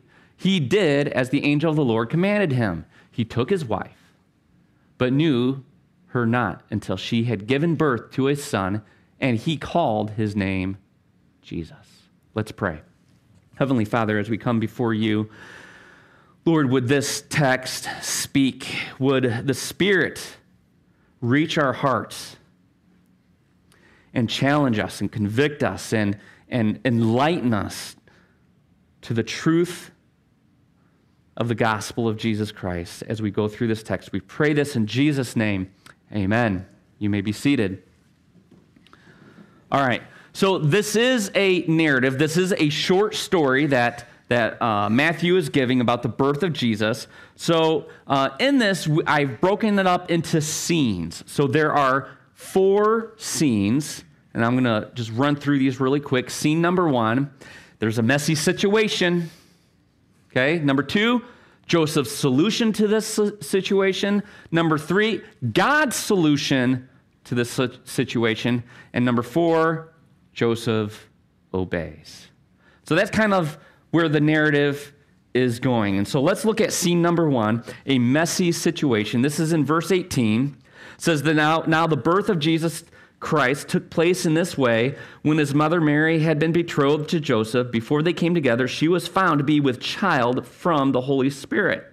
he 0.41 0.59
did 0.59 1.07
as 1.09 1.29
the 1.29 1.45
angel 1.45 1.69
of 1.69 1.75
the 1.75 1.85
Lord 1.85 2.09
commanded 2.09 2.51
him. 2.51 2.85
He 3.11 3.23
took 3.23 3.51
his 3.51 3.63
wife, 3.63 4.15
but 4.97 5.13
knew 5.13 5.63
her 6.07 6.25
not 6.25 6.63
until 6.71 6.97
she 6.97 7.25
had 7.25 7.45
given 7.45 7.75
birth 7.75 8.09
to 8.13 8.27
a 8.27 8.35
son, 8.35 8.81
and 9.19 9.37
he 9.37 9.55
called 9.55 10.09
his 10.11 10.35
name 10.35 10.77
Jesus. 11.43 11.77
Let's 12.33 12.51
pray. 12.51 12.81
Heavenly 13.53 13.85
Father, 13.85 14.17
as 14.17 14.31
we 14.31 14.39
come 14.39 14.59
before 14.59 14.95
you, 14.95 15.29
Lord, 16.43 16.71
would 16.71 16.87
this 16.87 17.23
text 17.29 17.87
speak? 18.01 18.75
Would 18.97 19.45
the 19.45 19.53
Spirit 19.53 20.37
reach 21.21 21.59
our 21.59 21.73
hearts 21.73 22.35
and 24.11 24.27
challenge 24.27 24.79
us 24.79 25.01
and 25.01 25.11
convict 25.11 25.61
us 25.61 25.93
and, 25.93 26.17
and 26.49 26.79
enlighten 26.83 27.53
us 27.53 27.95
to 29.03 29.13
the 29.13 29.21
truth 29.21 29.91
of 31.37 31.47
the 31.47 31.55
gospel 31.55 32.07
of 32.07 32.17
Jesus 32.17 32.51
Christ 32.51 33.03
as 33.07 33.21
we 33.21 33.31
go 33.31 33.47
through 33.47 33.67
this 33.67 33.83
text? 33.83 34.11
We 34.11 34.19
pray 34.19 34.53
this 34.53 34.75
in 34.75 34.87
Jesus' 34.87 35.35
name. 35.35 35.71
Amen. 36.13 36.65
You 36.99 37.09
may 37.09 37.21
be 37.21 37.31
seated. 37.31 37.83
All 39.71 39.85
right. 39.85 40.03
So, 40.33 40.57
this 40.57 40.95
is 40.95 41.31
a 41.35 41.61
narrative. 41.63 42.17
This 42.17 42.37
is 42.37 42.53
a 42.53 42.69
short 42.69 43.15
story 43.15 43.65
that, 43.67 44.07
that 44.29 44.61
uh, 44.61 44.89
Matthew 44.89 45.35
is 45.35 45.49
giving 45.49 45.81
about 45.81 46.03
the 46.03 46.09
birth 46.09 46.43
of 46.43 46.53
Jesus. 46.53 47.07
So, 47.35 47.87
uh, 48.07 48.29
in 48.39 48.57
this, 48.57 48.87
I've 49.05 49.41
broken 49.41 49.77
it 49.77 49.87
up 49.87 50.09
into 50.09 50.41
scenes. 50.41 51.23
So, 51.27 51.47
there 51.47 51.73
are 51.73 52.09
four 52.33 53.13
scenes, 53.17 54.03
and 54.33 54.45
I'm 54.45 54.53
going 54.53 54.63
to 54.63 54.89
just 54.93 55.11
run 55.11 55.35
through 55.35 55.59
these 55.59 55.79
really 55.79 55.99
quick. 55.99 56.29
Scene 56.29 56.61
number 56.61 56.87
one 56.87 57.31
there's 57.79 57.97
a 57.97 58.03
messy 58.03 58.35
situation. 58.35 59.31
Okay. 60.31 60.59
Number 60.59 60.83
two, 60.83 61.23
Joseph's 61.65 62.11
solution 62.11 62.73
to 62.73 62.87
this 62.87 63.19
situation. 63.41 64.23
Number 64.51 64.77
three, 64.77 65.21
God's 65.53 65.95
solution 65.95 66.89
to 67.25 67.35
this 67.35 67.59
situation. 67.83 68.63
And 68.93 69.05
number 69.05 69.21
four, 69.21 69.93
Joseph 70.33 71.09
obeys. 71.53 72.27
So 72.83 72.95
that's 72.95 73.11
kind 73.11 73.33
of 73.33 73.57
where 73.91 74.09
the 74.09 74.19
narrative 74.19 74.93
is 75.33 75.59
going. 75.59 75.97
And 75.97 76.07
so 76.07 76.21
let's 76.21 76.43
look 76.43 76.59
at 76.59 76.73
scene 76.73 77.01
number 77.01 77.29
one 77.29 77.63
a 77.85 77.99
messy 77.99 78.51
situation. 78.51 79.21
This 79.21 79.39
is 79.39 79.53
in 79.53 79.65
verse 79.65 79.91
18. 79.91 80.57
It 80.95 81.01
says 81.01 81.23
that 81.23 81.35
now, 81.35 81.61
now 81.67 81.87
the 81.87 81.97
birth 81.97 82.29
of 82.29 82.39
Jesus 82.39 82.83
Christ 83.21 83.69
took 83.69 83.89
place 83.89 84.25
in 84.25 84.33
this 84.33 84.57
way. 84.57 84.95
When 85.21 85.37
his 85.37 85.53
mother 85.53 85.79
Mary 85.79 86.19
had 86.19 86.39
been 86.39 86.51
betrothed 86.51 87.07
to 87.11 87.19
Joseph, 87.21 87.71
before 87.71 88.01
they 88.01 88.13
came 88.13 88.35
together, 88.35 88.67
she 88.67 88.89
was 88.89 89.07
found 89.07 89.37
to 89.37 89.43
be 89.45 89.61
with 89.61 89.79
child 89.79 90.45
from 90.45 90.91
the 90.91 91.01
Holy 91.01 91.29
Spirit. 91.29 91.85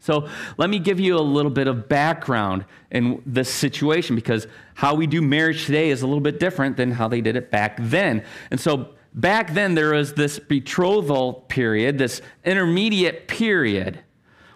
So 0.00 0.28
let 0.58 0.68
me 0.68 0.80
give 0.80 1.00
you 1.00 1.16
a 1.16 1.22
little 1.22 1.52
bit 1.52 1.66
of 1.66 1.88
background 1.88 2.66
in 2.90 3.22
this 3.24 3.48
situation 3.48 4.14
because 4.16 4.46
how 4.74 4.94
we 4.94 5.06
do 5.06 5.22
marriage 5.22 5.64
today 5.64 5.88
is 5.88 6.02
a 6.02 6.06
little 6.06 6.20
bit 6.20 6.38
different 6.38 6.76
than 6.76 6.90
how 6.90 7.08
they 7.08 7.22
did 7.22 7.36
it 7.36 7.50
back 7.50 7.78
then. 7.80 8.22
And 8.50 8.60
so 8.60 8.90
back 9.14 9.54
then 9.54 9.74
there 9.74 9.94
was 9.94 10.12
this 10.12 10.38
betrothal 10.38 11.32
period, 11.48 11.96
this 11.96 12.20
intermediate 12.44 13.28
period 13.28 14.00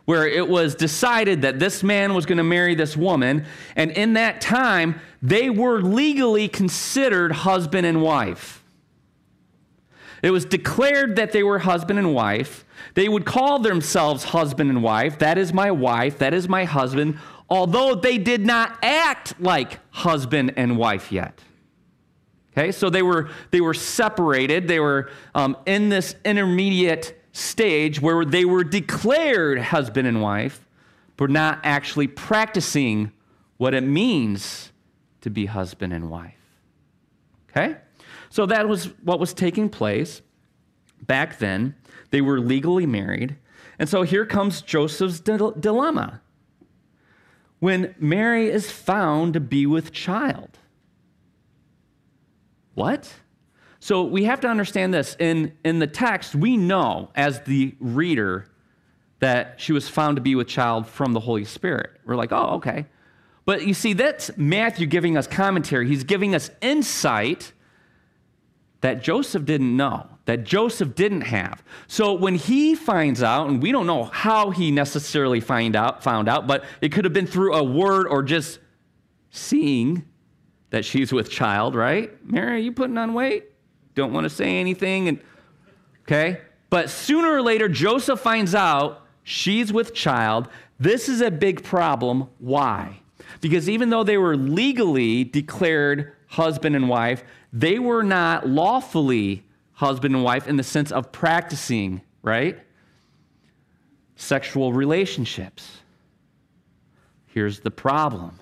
where 0.08 0.26
it 0.26 0.48
was 0.48 0.74
decided 0.74 1.42
that 1.42 1.58
this 1.58 1.82
man 1.82 2.14
was 2.14 2.24
going 2.24 2.38
to 2.38 2.42
marry 2.42 2.74
this 2.74 2.96
woman. 2.96 3.44
And 3.76 3.90
in 3.90 4.14
that 4.14 4.40
time, 4.40 5.02
they 5.20 5.50
were 5.50 5.82
legally 5.82 6.48
considered 6.48 7.30
husband 7.30 7.86
and 7.86 8.00
wife. 8.00 8.64
It 10.22 10.30
was 10.30 10.46
declared 10.46 11.16
that 11.16 11.32
they 11.32 11.42
were 11.42 11.58
husband 11.58 11.98
and 11.98 12.14
wife. 12.14 12.64
They 12.94 13.06
would 13.06 13.26
call 13.26 13.58
themselves 13.58 14.24
husband 14.24 14.70
and 14.70 14.82
wife. 14.82 15.18
That 15.18 15.36
is 15.36 15.52
my 15.52 15.70
wife. 15.70 16.16
That 16.20 16.32
is 16.32 16.48
my 16.48 16.64
husband. 16.64 17.18
Although 17.50 17.94
they 17.94 18.16
did 18.16 18.46
not 18.46 18.78
act 18.82 19.38
like 19.38 19.78
husband 19.90 20.54
and 20.56 20.78
wife 20.78 21.12
yet. 21.12 21.38
Okay, 22.56 22.72
so 22.72 22.88
they 22.88 23.02
were, 23.02 23.28
they 23.50 23.60
were 23.60 23.74
separated. 23.74 24.68
They 24.68 24.80
were 24.80 25.10
um, 25.34 25.54
in 25.66 25.90
this 25.90 26.16
intermediate 26.24 27.17
stage 27.38 28.00
where 28.00 28.24
they 28.24 28.44
were 28.44 28.64
declared 28.64 29.58
husband 29.58 30.08
and 30.08 30.20
wife, 30.20 30.66
but 31.16 31.30
not 31.30 31.60
actually 31.62 32.06
practicing 32.06 33.12
what 33.56 33.74
it 33.74 33.82
means 33.82 34.72
to 35.20 35.30
be 35.30 35.46
husband 35.46 35.92
and 35.92 36.10
wife. 36.10 36.34
Okay? 37.50 37.76
So 38.30 38.46
that 38.46 38.68
was 38.68 38.86
what 39.02 39.18
was 39.18 39.32
taking 39.32 39.68
place 39.68 40.22
back 41.02 41.38
then. 41.38 41.74
They 42.10 42.20
were 42.20 42.40
legally 42.40 42.86
married. 42.86 43.36
And 43.78 43.88
so 43.88 44.02
here 44.02 44.26
comes 44.26 44.60
Joseph's 44.60 45.20
dilemma. 45.20 46.20
When 47.60 47.94
Mary 47.98 48.48
is 48.48 48.70
found 48.70 49.34
to 49.34 49.40
be 49.40 49.66
with 49.66 49.92
child. 49.92 50.58
What? 52.74 53.12
So 53.88 54.02
we 54.02 54.24
have 54.24 54.40
to 54.40 54.48
understand 54.48 54.92
this. 54.92 55.16
In, 55.18 55.56
in 55.64 55.78
the 55.78 55.86
text, 55.86 56.34
we 56.34 56.58
know 56.58 57.08
as 57.14 57.40
the 57.44 57.74
reader 57.80 58.46
that 59.20 59.58
she 59.62 59.72
was 59.72 59.88
found 59.88 60.16
to 60.18 60.20
be 60.20 60.34
with 60.34 60.46
child 60.46 60.86
from 60.86 61.14
the 61.14 61.20
Holy 61.20 61.46
Spirit. 61.46 61.92
We're 62.04 62.14
like, 62.14 62.30
oh, 62.30 62.56
okay. 62.56 62.84
But 63.46 63.66
you 63.66 63.72
see, 63.72 63.94
that's 63.94 64.30
Matthew 64.36 64.86
giving 64.86 65.16
us 65.16 65.26
commentary. 65.26 65.88
He's 65.88 66.04
giving 66.04 66.34
us 66.34 66.50
insight 66.60 67.54
that 68.82 69.02
Joseph 69.02 69.46
didn't 69.46 69.74
know, 69.74 70.06
that 70.26 70.44
Joseph 70.44 70.94
didn't 70.94 71.22
have. 71.22 71.64
So 71.86 72.12
when 72.12 72.34
he 72.34 72.74
finds 72.74 73.22
out, 73.22 73.48
and 73.48 73.62
we 73.62 73.72
don't 73.72 73.86
know 73.86 74.04
how 74.04 74.50
he 74.50 74.70
necessarily 74.70 75.40
find 75.40 75.74
out, 75.74 76.04
found 76.04 76.28
out, 76.28 76.46
but 76.46 76.66
it 76.82 76.92
could 76.92 77.06
have 77.06 77.14
been 77.14 77.26
through 77.26 77.54
a 77.54 77.64
word 77.64 78.06
or 78.06 78.22
just 78.22 78.58
seeing 79.30 80.04
that 80.68 80.84
she's 80.84 81.10
with 81.10 81.30
child, 81.30 81.74
right? 81.74 82.12
Mary, 82.22 82.56
are 82.56 82.58
you 82.58 82.72
putting 82.72 82.98
on 82.98 83.14
weight? 83.14 83.46
Don't 83.98 84.12
want 84.12 84.26
to 84.26 84.30
say 84.30 84.60
anything. 84.60 85.08
And 85.08 85.20
okay. 86.02 86.40
But 86.70 86.88
sooner 86.88 87.32
or 87.32 87.42
later, 87.42 87.68
Joseph 87.68 88.20
finds 88.20 88.54
out 88.54 89.02
she's 89.24 89.72
with 89.72 89.92
child. 89.92 90.48
This 90.78 91.08
is 91.08 91.20
a 91.20 91.32
big 91.32 91.64
problem. 91.64 92.28
Why? 92.38 93.00
Because 93.40 93.68
even 93.68 93.90
though 93.90 94.04
they 94.04 94.16
were 94.16 94.36
legally 94.36 95.24
declared 95.24 96.12
husband 96.28 96.76
and 96.76 96.88
wife, 96.88 97.24
they 97.52 97.80
were 97.80 98.04
not 98.04 98.48
lawfully 98.48 99.44
husband 99.72 100.14
and 100.14 100.22
wife 100.22 100.46
in 100.46 100.54
the 100.54 100.62
sense 100.62 100.92
of 100.92 101.10
practicing, 101.10 102.00
right? 102.22 102.56
Sexual 104.14 104.72
relationships. 104.72 105.78
Here's 107.26 107.58
the 107.58 107.72
problem. 107.72 108.38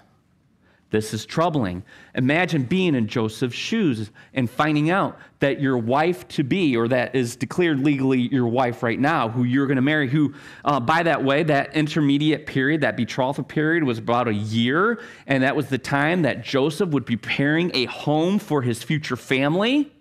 This 0.90 1.12
is 1.12 1.26
troubling. 1.26 1.82
Imagine 2.14 2.62
being 2.62 2.94
in 2.94 3.08
Joseph's 3.08 3.56
shoes 3.56 4.10
and 4.32 4.48
finding 4.48 4.88
out 4.88 5.18
that 5.40 5.60
your 5.60 5.76
wife 5.76 6.26
to 6.28 6.44
be, 6.44 6.76
or 6.76 6.86
that 6.88 7.16
is 7.16 7.34
declared 7.34 7.80
legally 7.80 8.20
your 8.32 8.46
wife 8.46 8.84
right 8.84 8.98
now, 8.98 9.28
who 9.28 9.42
you're 9.42 9.66
going 9.66 9.76
to 9.76 9.82
marry, 9.82 10.08
who, 10.08 10.32
uh, 10.64 10.78
by 10.78 11.02
that 11.02 11.24
way, 11.24 11.42
that 11.42 11.74
intermediate 11.74 12.46
period, 12.46 12.82
that 12.82 12.96
betrothal 12.96 13.42
period 13.42 13.82
was 13.82 13.98
about 13.98 14.28
a 14.28 14.34
year, 14.34 15.00
and 15.26 15.42
that 15.42 15.56
was 15.56 15.68
the 15.68 15.78
time 15.78 16.22
that 16.22 16.44
Joseph 16.44 16.90
would 16.90 17.04
be 17.04 17.16
preparing 17.16 17.72
a 17.74 17.86
home 17.86 18.38
for 18.38 18.62
his 18.62 18.84
future 18.84 19.16
family. 19.16 19.92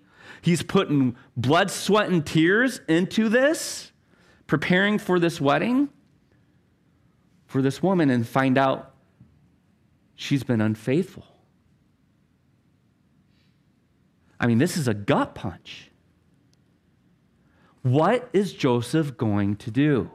He's 0.42 0.62
putting 0.62 1.16
blood, 1.36 1.72
sweat, 1.72 2.10
and 2.10 2.24
tears 2.24 2.80
into 2.88 3.28
this, 3.28 3.92
preparing 4.46 5.00
for 5.00 5.20
this 5.20 5.42
wedding 5.42 5.90
for 7.48 7.62
this 7.62 7.82
woman, 7.82 8.10
and 8.10 8.28
find 8.28 8.58
out 8.58 8.95
she's 10.16 10.44
been 10.44 10.62
unfaithful. 10.62 11.26
I 14.40 14.48
mean, 14.48 14.58
this 14.58 14.78
is 14.78 14.88
a 14.88 14.94
gut 14.94 15.36
punch. 15.36 15.92
What 17.82 18.30
is 18.34 18.54
Joseph 18.54 19.16
going 19.18 19.56
to 19.58 19.72
do? 19.72 20.10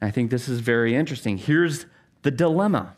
And 0.00 0.08
I 0.08 0.10
think 0.10 0.30
this 0.30 0.48
is 0.48 0.60
very 0.60 0.94
interesting. 0.94 1.38
Here's 1.38 1.86
the 2.22 2.30
dilemma. 2.30 2.96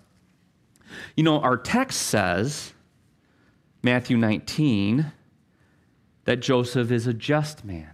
You 1.17 1.25
know, 1.25 1.41
our 1.41 1.57
text 1.57 2.03
says, 2.03 2.73
Matthew 3.83 4.17
19, 4.17 5.13
that 6.25 6.37
Joseph 6.37 6.91
is 6.91 7.07
a 7.07 7.15
just 7.15 7.65
man. 7.65 7.93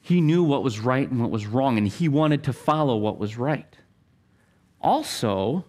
He 0.00 0.20
knew 0.20 0.42
what 0.42 0.62
was 0.62 0.80
right 0.80 1.08
and 1.08 1.20
what 1.20 1.30
was 1.30 1.46
wrong, 1.46 1.78
and 1.78 1.86
he 1.86 2.08
wanted 2.08 2.42
to 2.44 2.52
follow 2.52 2.96
what 2.96 3.18
was 3.18 3.36
right. 3.36 3.76
Also, 4.80 5.64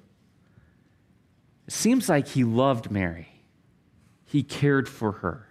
it 1.68 1.74
seems 1.74 2.10
like 2.10 2.28
he 2.28 2.44
loved 2.44 2.92
Mary, 2.92 3.44
he 4.26 4.44
cared 4.44 4.88
for 4.88 5.12
her. 5.14 5.48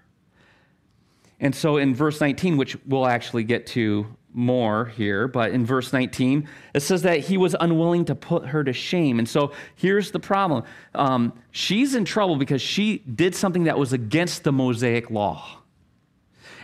And 1.40 1.54
so 1.54 1.78
in 1.78 1.94
verse 1.94 2.20
19, 2.20 2.56
which 2.58 2.76
we'll 2.86 3.06
actually 3.06 3.44
get 3.44 3.66
to 3.68 4.06
more 4.32 4.86
here, 4.86 5.26
but 5.26 5.50
in 5.52 5.64
verse 5.66 5.92
19, 5.92 6.48
it 6.74 6.80
says 6.80 7.02
that 7.02 7.20
he 7.20 7.36
was 7.36 7.56
unwilling 7.58 8.04
to 8.04 8.14
put 8.14 8.46
her 8.46 8.62
to 8.62 8.72
shame. 8.72 9.18
And 9.18 9.28
so 9.28 9.52
here's 9.74 10.10
the 10.10 10.20
problem 10.20 10.64
um, 10.94 11.32
she's 11.50 11.94
in 11.94 12.04
trouble 12.04 12.36
because 12.36 12.62
she 12.62 12.98
did 12.98 13.34
something 13.34 13.64
that 13.64 13.78
was 13.78 13.92
against 13.92 14.44
the 14.44 14.52
Mosaic 14.52 15.10
law. 15.10 15.59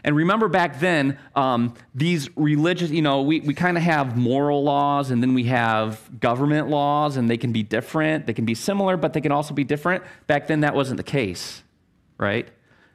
And 0.07 0.15
remember 0.15 0.47
back 0.47 0.79
then, 0.79 1.19
um, 1.35 1.75
these 1.93 2.31
religious, 2.37 2.91
you 2.91 3.03
know, 3.03 3.23
we, 3.23 3.41
we 3.41 3.55
kind 3.55 3.77
of 3.77 3.83
have 3.83 4.17
moral 4.17 4.63
laws 4.63 5.11
and 5.11 5.21
then 5.21 5.35
we 5.35 5.45
have 5.45 6.01
government 6.21 6.69
laws, 6.69 7.17
and 7.17 7.29
they 7.29 7.37
can 7.37 7.53
be 7.53 7.65
different. 7.65 8.25
They 8.25 8.33
can 8.33 8.45
be 8.45 8.55
similar, 8.55 8.97
but 8.97 9.13
they 9.13 9.21
can 9.21 9.33
also 9.33 9.53
be 9.53 9.65
different. 9.65 10.05
Back 10.29 10.47
then, 10.47 10.61
that 10.61 10.77
wasn't 10.77 10.99
the 10.99 11.03
case, 11.03 11.65
right? 12.19 12.49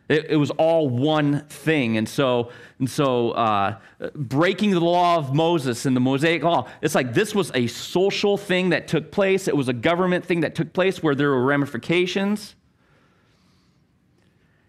It, 0.07 0.27
it 0.29 0.35
was 0.37 0.51
all 0.51 0.87
one 0.87 1.41
thing. 1.47 1.97
And 1.97 2.07
so, 2.07 2.49
and 2.79 2.89
so 2.89 3.31
uh, 3.31 3.75
breaking 4.15 4.71
the 4.71 4.79
law 4.79 5.17
of 5.17 5.35
Moses 5.35 5.85
and 5.85 5.93
the 5.93 5.99
Mosaic 6.01 6.43
law, 6.43 6.69
it's 6.81 6.95
like 6.95 7.13
this 7.13 7.35
was 7.35 7.51
a 7.53 7.67
social 7.67 8.37
thing 8.37 8.69
that 8.69 8.87
took 8.87 9.11
place. 9.11 9.49
It 9.49 9.57
was 9.57 9.67
a 9.67 9.73
government 9.73 10.25
thing 10.25 10.41
that 10.41 10.55
took 10.55 10.71
place 10.71 11.03
where 11.03 11.13
there 11.13 11.31
were 11.31 11.43
ramifications. 11.43 12.55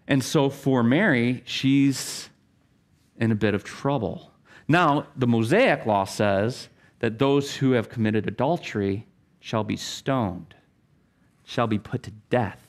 And 0.09 0.21
so 0.21 0.49
for 0.49 0.83
Mary, 0.83 1.41
she's 1.45 2.29
in 3.17 3.31
a 3.31 3.35
bit 3.35 3.53
of 3.53 3.63
trouble. 3.63 4.31
Now, 4.67 5.07
the 5.15 5.27
Mosaic 5.27 5.85
law 5.85 6.05
says 6.05 6.69
that 6.99 7.19
those 7.19 7.55
who 7.55 7.71
have 7.71 7.89
committed 7.89 8.27
adultery 8.27 9.07
shall 9.39 9.63
be 9.63 9.75
stoned, 9.75 10.55
shall 11.43 11.67
be 11.67 11.77
put 11.77 12.03
to 12.03 12.11
death. 12.29 12.65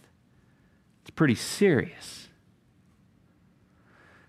It's 1.02 1.10
pretty 1.10 1.36
serious. 1.36 2.28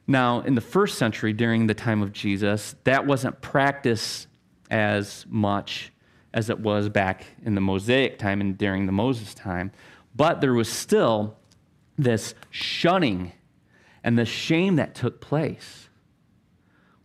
Now, 0.08 0.42
in 0.42 0.54
the 0.54 0.62
first 0.62 0.98
century, 0.98 1.34
during 1.34 1.66
the 1.66 1.74
time 1.74 2.04
of 2.04 2.14
Jesus, 2.14 2.76
that 2.84 3.08
wasn't 3.08 3.42
practiced 3.42 4.28
as 4.70 5.26
much 5.28 5.92
as 6.34 6.50
it 6.50 6.60
was 6.60 6.90
back 6.90 7.26
in 7.44 7.56
the 7.56 7.62
Mosaic 7.62 8.20
time 8.20 8.42
and 8.42 8.58
during 8.58 8.86
the 8.86 8.92
Moses 8.92 9.34
time. 9.34 9.72
But 10.16 10.42
there 10.42 10.54
was 10.54 10.72
still 10.72 11.38
this 11.98 12.36
shunning 12.52 13.32
and 14.04 14.20
the 14.20 14.26
shame 14.26 14.76
that 14.76 14.94
took 14.94 15.22
place 15.22 15.85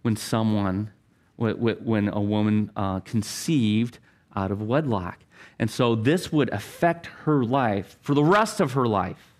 when 0.02 0.16
someone, 0.16 0.90
when 1.36 2.08
a 2.08 2.20
woman 2.20 2.70
uh, 2.76 3.00
conceived 3.00 3.98
out 4.34 4.50
of 4.50 4.62
wedlock. 4.62 5.18
And 5.58 5.70
so 5.70 5.94
this 5.94 6.32
would 6.32 6.50
affect 6.50 7.06
her 7.24 7.44
life 7.44 7.98
for 8.00 8.14
the 8.14 8.24
rest 8.24 8.60
of 8.60 8.72
her 8.72 8.86
life, 8.86 9.34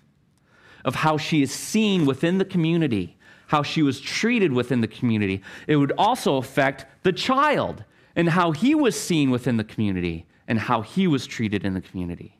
of 0.83 0.95
how 0.95 1.17
she 1.17 1.41
is 1.41 1.51
seen 1.51 2.05
within 2.05 2.37
the 2.37 2.45
community 2.45 3.17
how 3.51 3.61
she 3.61 3.83
was 3.83 3.99
treated 3.99 4.53
within 4.53 4.79
the 4.79 4.87
community. 4.87 5.41
It 5.67 5.75
would 5.75 5.91
also 5.97 6.37
affect 6.37 6.85
the 7.03 7.11
child 7.11 7.83
and 8.15 8.29
how 8.29 8.53
he 8.53 8.73
was 8.73 8.97
seen 8.97 9.29
within 9.29 9.57
the 9.57 9.65
community 9.65 10.25
and 10.47 10.57
how 10.57 10.81
he 10.81 11.05
was 11.05 11.27
treated 11.27 11.65
in 11.65 11.73
the 11.73 11.81
community. 11.81 12.37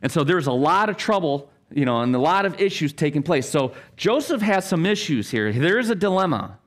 And 0.00 0.10
so 0.10 0.24
there's 0.24 0.46
a 0.46 0.52
lot 0.52 0.88
of 0.88 0.96
trouble, 0.96 1.50
you 1.70 1.84
know, 1.84 2.00
and 2.00 2.14
a 2.16 2.18
lot 2.18 2.46
of 2.46 2.58
issues 2.58 2.94
taking 2.94 3.22
place. 3.22 3.46
So 3.46 3.74
Joseph 3.98 4.40
has 4.40 4.66
some 4.66 4.86
issues 4.86 5.30
here. 5.30 5.52
There's 5.52 5.90
a 5.90 5.94
dilemma. 5.94 6.57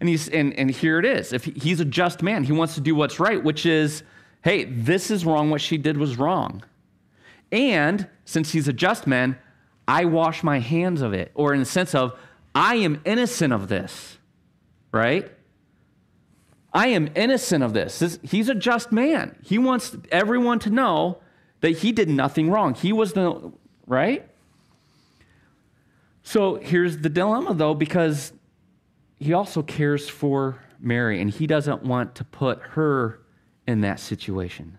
And, 0.00 0.08
he's, 0.08 0.28
and, 0.28 0.54
and 0.58 0.70
here 0.70 0.98
it 0.98 1.04
is. 1.04 1.32
If 1.32 1.44
he's 1.44 1.78
a 1.78 1.84
just 1.84 2.22
man, 2.22 2.44
he 2.44 2.52
wants 2.52 2.74
to 2.74 2.80
do 2.80 2.94
what's 2.94 3.20
right, 3.20 3.42
which 3.42 3.66
is, 3.66 4.02
hey, 4.42 4.64
this 4.64 5.10
is 5.10 5.26
wrong. 5.26 5.50
What 5.50 5.60
she 5.60 5.76
did 5.76 5.98
was 5.98 6.16
wrong. 6.16 6.64
And 7.52 8.08
since 8.24 8.52
he's 8.52 8.66
a 8.66 8.72
just 8.72 9.06
man, 9.06 9.38
I 9.86 10.06
wash 10.06 10.42
my 10.42 10.58
hands 10.58 11.02
of 11.02 11.12
it. 11.12 11.32
Or 11.34 11.52
in 11.52 11.60
the 11.60 11.66
sense 11.66 11.94
of, 11.94 12.18
I 12.54 12.76
am 12.76 13.02
innocent 13.04 13.52
of 13.52 13.68
this, 13.68 14.18
right? 14.90 15.30
I 16.72 16.88
am 16.88 17.10
innocent 17.14 17.62
of 17.62 17.74
this. 17.74 17.98
this. 17.98 18.18
He's 18.22 18.48
a 18.48 18.54
just 18.54 18.92
man. 18.92 19.36
He 19.42 19.58
wants 19.58 19.96
everyone 20.10 20.60
to 20.60 20.70
know 20.70 21.18
that 21.60 21.78
he 21.78 21.92
did 21.92 22.08
nothing 22.08 22.50
wrong. 22.50 22.74
He 22.74 22.92
was 22.92 23.12
the, 23.12 23.52
right? 23.86 24.26
So 26.22 26.54
here's 26.54 26.98
the 26.98 27.08
dilemma, 27.08 27.54
though, 27.54 27.74
because 27.74 28.32
he 29.20 29.34
also 29.34 29.62
cares 29.62 30.08
for 30.08 30.58
Mary 30.80 31.20
and 31.20 31.30
he 31.30 31.46
doesn't 31.46 31.82
want 31.82 32.14
to 32.16 32.24
put 32.24 32.60
her 32.60 33.20
in 33.66 33.82
that 33.82 34.00
situation. 34.00 34.78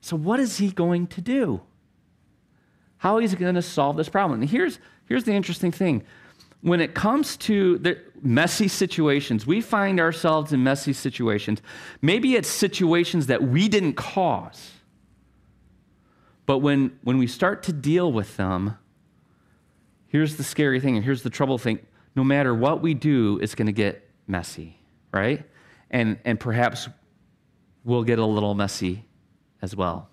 So, 0.00 0.16
what 0.16 0.40
is 0.40 0.58
he 0.58 0.70
going 0.70 1.06
to 1.08 1.20
do? 1.20 1.62
How 2.98 3.18
is 3.18 3.30
he 3.30 3.36
going 3.36 3.54
to 3.54 3.62
solve 3.62 3.96
this 3.96 4.08
problem? 4.08 4.40
And 4.40 4.50
here's, 4.50 4.78
here's 5.08 5.24
the 5.24 5.32
interesting 5.32 5.72
thing 5.72 6.04
when 6.62 6.80
it 6.80 6.94
comes 6.94 7.36
to 7.36 7.78
the 7.78 7.98
messy 8.22 8.66
situations, 8.66 9.46
we 9.46 9.60
find 9.60 10.00
ourselves 10.00 10.52
in 10.52 10.64
messy 10.64 10.92
situations. 10.92 11.62
Maybe 12.02 12.34
it's 12.34 12.48
situations 12.48 13.26
that 13.28 13.42
we 13.42 13.68
didn't 13.68 13.92
cause. 13.92 14.72
But 16.44 16.58
when, 16.58 16.98
when 17.02 17.18
we 17.18 17.26
start 17.26 17.62
to 17.64 17.72
deal 17.72 18.10
with 18.10 18.36
them, 18.36 18.78
here's 20.08 20.36
the 20.36 20.44
scary 20.44 20.80
thing, 20.80 20.96
and 20.96 21.04
here's 21.04 21.22
the 21.22 21.30
trouble 21.30 21.58
thing. 21.58 21.78
No 22.16 22.24
matter 22.24 22.54
what 22.54 22.82
we 22.82 22.94
do, 22.94 23.38
it's 23.42 23.54
going 23.54 23.66
to 23.66 23.72
get 23.72 24.08
messy, 24.26 24.80
right? 25.12 25.44
And, 25.90 26.18
and 26.24 26.40
perhaps 26.40 26.88
we'll 27.84 28.04
get 28.04 28.18
a 28.18 28.26
little 28.26 28.54
messy 28.54 29.04
as 29.62 29.76
well. 29.76 30.08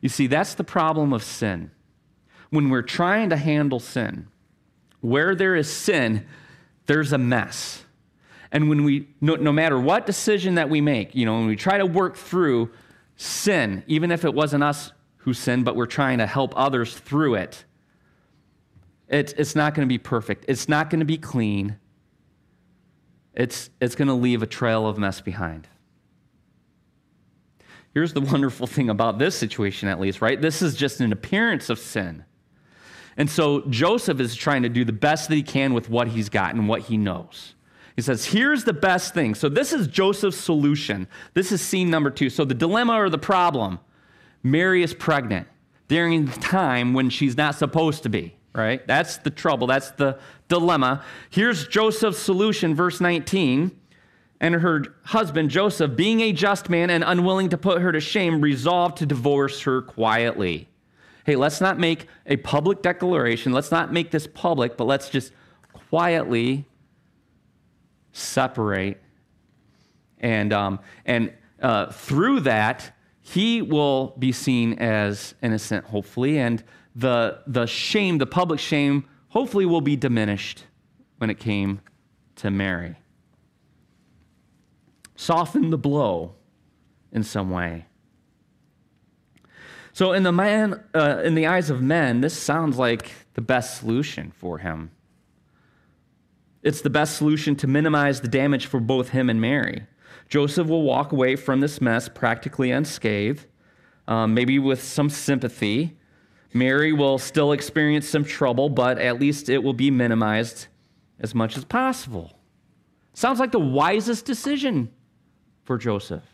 You 0.00 0.08
see, 0.08 0.26
that's 0.26 0.54
the 0.54 0.64
problem 0.64 1.12
of 1.12 1.24
sin. 1.24 1.70
When 2.50 2.70
we're 2.70 2.82
trying 2.82 3.30
to 3.30 3.36
handle 3.36 3.80
sin, 3.80 4.28
where 5.00 5.34
there 5.34 5.56
is 5.56 5.72
sin, 5.72 6.26
there's 6.86 7.12
a 7.12 7.18
mess. 7.18 7.84
And 8.52 8.68
when 8.68 8.84
we, 8.84 9.08
no, 9.20 9.34
no, 9.34 9.52
matter 9.52 9.78
what 9.80 10.06
decision 10.06 10.54
that 10.54 10.70
we 10.70 10.80
make, 10.80 11.14
you 11.14 11.26
know, 11.26 11.34
when 11.38 11.46
we 11.46 11.56
try 11.56 11.78
to 11.78 11.86
work 11.86 12.16
through 12.16 12.70
sin, 13.16 13.82
even 13.86 14.12
if 14.12 14.24
it 14.24 14.32
wasn't 14.32 14.62
us 14.62 14.92
who 15.18 15.34
sinned, 15.34 15.64
but 15.64 15.76
we're 15.76 15.86
trying 15.86 16.18
to 16.18 16.26
help 16.26 16.52
others 16.56 16.96
through 16.96 17.34
it, 17.34 17.64
it 19.08 19.34
it's 19.36 19.54
not 19.54 19.74
going 19.74 19.86
to 19.86 19.92
be 19.92 19.98
perfect. 19.98 20.44
It's 20.48 20.68
not 20.68 20.90
going 20.90 21.00
to 21.00 21.06
be 21.06 21.18
clean. 21.18 21.78
It's, 23.34 23.70
it's 23.80 23.94
going 23.94 24.08
to 24.08 24.14
leave 24.14 24.42
a 24.42 24.46
trail 24.46 24.86
of 24.86 24.96
mess 24.96 25.20
behind. 25.20 25.68
Here's 27.92 28.12
the 28.12 28.20
wonderful 28.32 28.66
thing 28.66 28.88
about 28.90 29.18
this 29.18 29.36
situation, 29.36 29.88
at 29.88 30.00
least, 30.00 30.20
right? 30.20 30.40
This 30.40 30.62
is 30.62 30.74
just 30.74 31.00
an 31.00 31.12
appearance 31.12 31.68
of 31.68 31.78
sin. 31.78 32.24
And 33.16 33.30
so 33.30 33.62
Joseph 33.68 34.20
is 34.20 34.34
trying 34.34 34.62
to 34.62 34.68
do 34.68 34.84
the 34.84 34.92
best 34.92 35.28
that 35.28 35.34
he 35.34 35.42
can 35.42 35.72
with 35.72 35.88
what 35.88 36.08
he's 36.08 36.28
got 36.28 36.54
and 36.54 36.68
what 36.68 36.82
he 36.82 36.96
knows. 36.96 37.54
He 37.96 38.02
says, 38.02 38.26
Here's 38.26 38.64
the 38.64 38.74
best 38.74 39.14
thing. 39.14 39.34
So, 39.34 39.48
this 39.48 39.72
is 39.72 39.88
Joseph's 39.88 40.36
solution. 40.36 41.08
This 41.32 41.50
is 41.50 41.62
scene 41.62 41.88
number 41.88 42.10
two. 42.10 42.28
So, 42.28 42.44
the 42.44 42.54
dilemma 42.54 42.92
or 42.92 43.08
the 43.08 43.16
problem 43.16 43.80
Mary 44.42 44.82
is 44.82 44.92
pregnant 44.92 45.48
during 45.88 46.26
the 46.26 46.38
time 46.40 46.92
when 46.92 47.08
she's 47.08 47.36
not 47.36 47.54
supposed 47.54 48.02
to 48.02 48.10
be, 48.10 48.35
right? 48.56 48.86
That's 48.86 49.18
the 49.18 49.30
trouble. 49.30 49.66
That's 49.66 49.90
the 49.92 50.18
dilemma. 50.48 51.04
Here's 51.30 51.66
Joseph's 51.68 52.18
solution, 52.18 52.74
verse 52.74 53.00
19. 53.00 53.78
And 54.38 54.54
her 54.56 54.84
husband, 55.04 55.50
Joseph, 55.50 55.96
being 55.96 56.20
a 56.20 56.32
just 56.32 56.68
man 56.68 56.90
and 56.90 57.02
unwilling 57.04 57.48
to 57.50 57.58
put 57.58 57.80
her 57.80 57.92
to 57.92 58.00
shame, 58.00 58.40
resolved 58.40 58.98
to 58.98 59.06
divorce 59.06 59.62
her 59.62 59.80
quietly 59.82 60.68
hey, 61.26 61.34
let's 61.34 61.60
not 61.60 61.76
make 61.76 62.06
a 62.24 62.36
public 62.36 62.82
declaration. 62.82 63.52
Let's 63.52 63.72
not 63.72 63.92
make 63.92 64.12
this 64.12 64.28
public, 64.28 64.76
but 64.76 64.84
let's 64.84 65.10
just 65.10 65.32
quietly 65.90 66.64
separate. 68.12 69.02
And, 70.20 70.52
um, 70.52 70.78
and 71.04 71.34
uh, 71.60 71.90
through 71.90 72.40
that, 72.40 72.92
he 73.20 73.60
will 73.60 74.14
be 74.16 74.30
seen 74.30 74.74
as 74.74 75.34
innocent, 75.42 75.84
hopefully, 75.86 76.38
and 76.38 76.62
the, 76.96 77.42
the 77.46 77.66
shame, 77.66 78.18
the 78.18 78.26
public 78.26 78.58
shame, 78.58 79.04
hopefully 79.28 79.66
will 79.66 79.82
be 79.82 79.96
diminished 79.96 80.64
when 81.18 81.28
it 81.28 81.38
came 81.38 81.80
to 82.36 82.50
Mary. 82.50 82.96
Soften 85.14 85.70
the 85.70 85.78
blow 85.78 86.34
in 87.12 87.22
some 87.22 87.50
way. 87.50 87.86
So, 89.92 90.12
in 90.12 90.24
the, 90.24 90.32
man, 90.32 90.82
uh, 90.94 91.22
in 91.24 91.34
the 91.34 91.46
eyes 91.46 91.70
of 91.70 91.80
men, 91.80 92.20
this 92.20 92.36
sounds 92.36 92.76
like 92.76 93.12
the 93.34 93.40
best 93.40 93.78
solution 93.78 94.30
for 94.30 94.58
him. 94.58 94.90
It's 96.62 96.82
the 96.82 96.90
best 96.90 97.16
solution 97.16 97.56
to 97.56 97.66
minimize 97.66 98.20
the 98.20 98.28
damage 98.28 98.66
for 98.66 98.80
both 98.80 99.10
him 99.10 99.30
and 99.30 99.40
Mary. 99.40 99.86
Joseph 100.28 100.66
will 100.66 100.82
walk 100.82 101.12
away 101.12 101.36
from 101.36 101.60
this 101.60 101.80
mess 101.80 102.08
practically 102.08 102.70
unscathed, 102.70 103.46
um, 104.08 104.34
maybe 104.34 104.58
with 104.58 104.82
some 104.82 105.08
sympathy, 105.08 105.96
Mary 106.56 106.92
will 106.92 107.18
still 107.18 107.52
experience 107.52 108.08
some 108.08 108.24
trouble, 108.24 108.68
but 108.68 108.98
at 108.98 109.20
least 109.20 109.48
it 109.48 109.62
will 109.62 109.72
be 109.72 109.90
minimized 109.90 110.66
as 111.20 111.34
much 111.34 111.56
as 111.56 111.64
possible. 111.64 112.38
Sounds 113.12 113.40
like 113.40 113.52
the 113.52 113.58
wisest 113.58 114.24
decision 114.24 114.90
for 115.64 115.78
Joseph. 115.78 116.24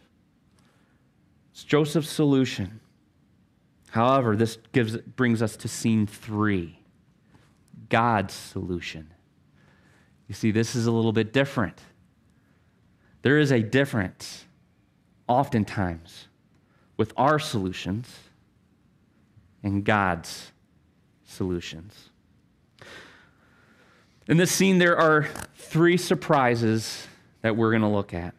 It's 1.52 1.64
Joseph's 1.64 2.10
solution. 2.10 2.80
However, 3.90 4.36
this 4.36 4.58
gives, 4.72 4.96
brings 4.96 5.42
us 5.42 5.56
to 5.58 5.68
scene 5.68 6.06
three 6.06 6.78
God's 7.88 8.32
solution. 8.32 9.12
You 10.28 10.34
see, 10.34 10.50
this 10.50 10.74
is 10.74 10.86
a 10.86 10.90
little 10.90 11.12
bit 11.12 11.32
different. 11.32 11.78
There 13.20 13.38
is 13.38 13.52
a 13.52 13.60
difference, 13.62 14.46
oftentimes, 15.28 16.28
with 16.96 17.12
our 17.16 17.38
solutions 17.38 18.08
and 19.62 19.84
God's 19.84 20.52
solutions. 21.24 22.10
In 24.28 24.36
this 24.36 24.52
scene, 24.52 24.78
there 24.78 24.96
are 24.96 25.28
three 25.56 25.96
surprises 25.96 27.06
that 27.42 27.56
we're 27.56 27.70
going 27.70 27.82
to 27.82 27.88
look 27.88 28.14
at. 28.14 28.34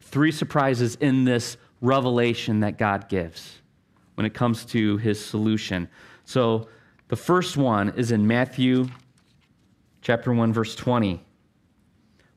Three 0.00 0.32
surprises 0.32 0.96
in 0.96 1.24
this 1.24 1.56
revelation 1.80 2.60
that 2.60 2.78
God 2.78 3.08
gives 3.08 3.60
when 4.14 4.24
it 4.24 4.34
comes 4.34 4.64
to 4.66 4.96
his 4.96 5.24
solution. 5.24 5.88
So 6.24 6.68
the 7.08 7.16
first 7.16 7.56
one 7.56 7.90
is 7.90 8.12
in 8.12 8.26
Matthew 8.26 8.88
chapter 10.02 10.32
1 10.32 10.52
verse 10.52 10.74
20. 10.74 11.22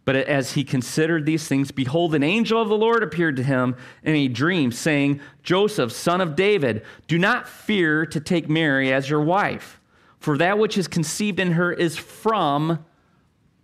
But 0.04 0.16
as 0.16 0.54
he 0.54 0.64
considered 0.64 1.26
these 1.26 1.48
things, 1.48 1.72
behold, 1.72 2.16
an 2.16 2.24
angel 2.24 2.62
of 2.62 2.70
the 2.70 2.78
Lord 2.78 3.04
appeared 3.04 3.36
to 3.36 3.44
him 3.44 3.76
in 4.04 4.16
a 4.16 4.28
dream, 4.28 4.72
saying, 4.72 5.22
Joseph, 5.44 5.92
son 5.92 6.22
of 6.22 6.36
David, 6.36 6.84
do 7.08 7.20
not 7.20 7.48
fear 7.48 8.06
to 8.08 8.20
take 8.20 8.50
Mary 8.50 8.92
as 8.92 9.10
your 9.10 9.22
wife, 9.22 9.80
for 10.20 10.38
that 10.40 10.58
which 10.58 10.78
is 10.78 10.88
conceived 10.88 11.40
in 11.40 11.52
her 11.52 11.72
is 11.72 11.98
from 11.98 12.84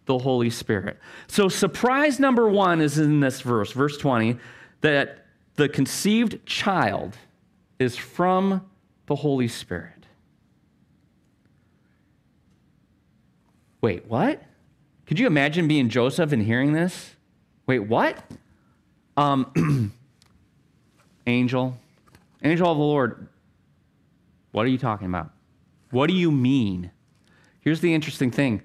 the 0.05 0.19
Holy 0.19 0.51
Spirit. 0.51 0.99
So, 1.27 1.49
surprise 1.49 2.19
number 2.19 2.47
one 2.47 2.81
is 2.81 2.99
in 2.99 3.19
this 3.19 3.41
verse, 3.41 3.71
verse 3.71 3.97
20, 3.97 4.37
that 4.81 5.25
the 5.55 5.67
conceived 5.67 6.45
child 6.45 7.17
is 7.79 7.97
from 7.97 8.65
the 9.07 9.15
Holy 9.15 9.47
Spirit. 9.47 10.05
Wait, 13.81 14.05
what? 14.07 14.41
Could 15.07 15.19
you 15.19 15.25
imagine 15.25 15.67
being 15.69 15.87
Joseph 15.87 16.33
and 16.33 16.43
hearing 16.43 16.73
this? 16.73 17.15
Wait, 17.65 17.79
what? 17.79 18.21
Um, 19.15 19.93
angel, 21.27 21.77
angel 22.43 22.69
of 22.69 22.77
the 22.77 22.83
Lord, 22.83 23.27
what 24.51 24.65
are 24.65 24.69
you 24.69 24.77
talking 24.77 25.07
about? 25.07 25.31
What 25.91 26.07
do 26.07 26.13
you 26.13 26.29
mean? 26.29 26.91
Here's 27.61 27.79
the 27.79 27.93
interesting 27.93 28.31
thing 28.31 28.61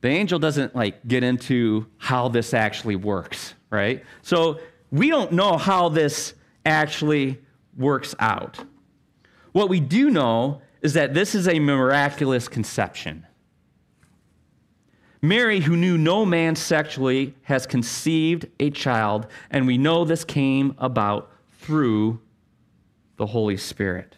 the 0.00 0.08
angel 0.08 0.40
doesn't 0.40 0.74
like 0.74 1.06
get 1.06 1.22
into 1.22 1.86
how 1.98 2.28
this 2.28 2.52
actually 2.54 2.96
works, 2.96 3.54
right? 3.70 4.04
So 4.22 4.58
we 4.90 5.10
don't 5.10 5.30
know 5.30 5.56
how 5.56 5.88
this 5.88 6.34
actually 6.66 7.40
works 7.76 8.16
out. 8.18 8.58
What 9.52 9.68
we 9.68 9.78
do 9.78 10.10
know 10.10 10.60
is 10.80 10.94
that 10.94 11.14
this 11.14 11.36
is 11.36 11.46
a 11.46 11.60
miraculous 11.60 12.48
conception. 12.48 13.26
Mary, 15.24 15.60
who 15.60 15.76
knew 15.76 15.96
no 15.96 16.26
man 16.26 16.56
sexually, 16.56 17.34
has 17.42 17.64
conceived 17.64 18.46
a 18.58 18.70
child, 18.70 19.28
and 19.52 19.68
we 19.68 19.78
know 19.78 20.04
this 20.04 20.24
came 20.24 20.74
about 20.78 21.30
through 21.60 22.20
the 23.16 23.26
Holy 23.26 23.56
Spirit. 23.56 24.16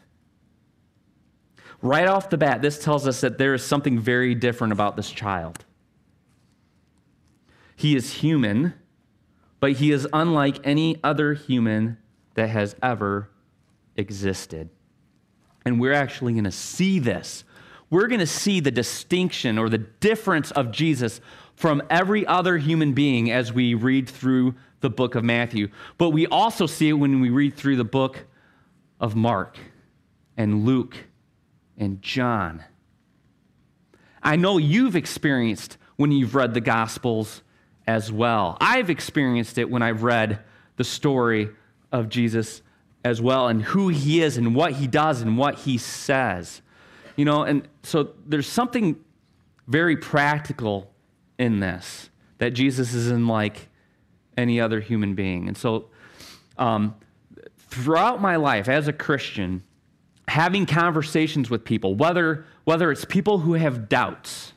Right 1.83 2.09
off 2.09 2.31
the 2.31 2.38
bat, 2.38 2.62
this 2.62 2.79
tells 2.83 3.07
us 3.07 3.21
that 3.21 3.37
there 3.37 3.53
is 3.53 3.62
something 3.62 3.99
very 3.99 4.35
different 4.35 4.73
about 4.73 4.97
this 4.97 5.11
child. 5.11 5.67
He 7.77 7.95
is 7.95 8.14
human, 8.14 8.73
but 9.61 9.73
he 9.73 9.93
is 9.93 10.09
unlike 10.11 10.59
any 10.64 10.99
other 11.05 11.35
human 11.35 11.99
that 12.35 12.49
has 12.49 12.75
ever 12.83 13.29
existed. 13.97 14.71
And 15.67 15.79
we're 15.79 15.93
actually 15.93 16.33
going 16.33 16.45
to 16.45 16.51
see 16.51 16.99
this 16.99 17.45
we're 17.95 18.09
going 18.09 18.19
to 18.19 18.27
see 18.27 18.59
the 18.59 18.73
distinction 18.73 19.57
or 19.57 19.69
the 19.69 19.79
difference 19.79 20.51
of 20.51 20.73
Jesus 20.73 21.21
from 21.55 21.81
every 21.89 22.27
other 22.27 22.59
human 22.59 22.93
being 22.93 23.31
as 23.31 23.53
we 23.53 23.75
read 23.75 24.09
through 24.09 24.57
the 24.81 24.91
book 24.91 25.15
of 25.15 25.23
Matthew. 25.23 25.69
But 25.97 26.11
we 26.11 26.27
also 26.27 26.67
see 26.67 26.89
it 26.89 26.95
when 26.95 27.21
we 27.21 27.31
read 27.31 27.55
through 27.55 27.77
the 27.77 27.85
book 27.85 28.25
of 28.99 29.15
Mark 29.15 29.59
and 30.37 30.65
Luke 30.65 30.97
and 31.79 32.03
John. 32.03 32.65
I 34.21 34.35
know 34.35 34.59
you've 34.59 34.97
experienced 34.97 35.79
when 35.95 36.11
you've 36.11 36.35
read 36.35 36.53
the 36.53 36.61
Gospels 36.61 37.43
as 37.87 38.11
well. 38.11 38.59
I've 38.61 38.91
experienced 38.91 39.57
it 39.57 39.71
when 39.71 39.83
I've 39.83 40.03
read 40.03 40.41
the 40.75 40.83
story 40.83 41.49
of 41.93 42.09
Jesus 42.09 42.61
as 43.05 43.23
well 43.23 43.47
and 43.47 43.63
who 43.63 43.87
he 43.87 44.21
is 44.21 44.37
and 44.37 44.53
what 44.53 44.73
he 44.73 44.89
does 44.89 45.21
and 45.21 45.39
what 45.39 45.61
he 45.61 45.79
says. 45.79 46.61
You 47.16 47.24
know, 47.24 47.42
and 47.42 47.68
so 47.83 48.11
there's 48.27 48.48
something 48.48 48.98
very 49.66 49.96
practical 49.96 50.90
in 51.38 51.61
this 51.61 52.11
that 52.38 52.50
Jesus 52.50 52.94
isn't 52.94 53.27
like 53.27 53.68
any 54.37 54.61
other 54.61 54.81
human 54.81 55.14
being. 55.14 55.46
And 55.48 55.57
so 55.57 55.87
um, 56.59 56.94
throughout 57.59 58.20
my 58.20 58.37
life 58.37 58.68
as 58.68 58.88
a 58.88 58.92
Christian, 58.92 59.62
having 60.29 60.66
conversations 60.66 61.48
with 61.48 61.64
people, 61.64 61.94
whether, 61.94 62.46
whether 62.64 62.90
it's 62.90 63.05
people 63.05 63.38
who 63.38 63.55
have 63.55 63.88
doubts 63.88 64.53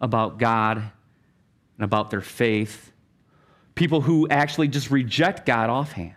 about 0.00 0.38
God 0.38 0.78
and 0.78 1.84
about 1.84 2.10
their 2.10 2.20
faith, 2.20 2.92
people 3.74 4.00
who 4.00 4.28
actually 4.28 4.68
just 4.68 4.90
reject 4.90 5.46
God 5.46 5.70
offhand 5.70 6.14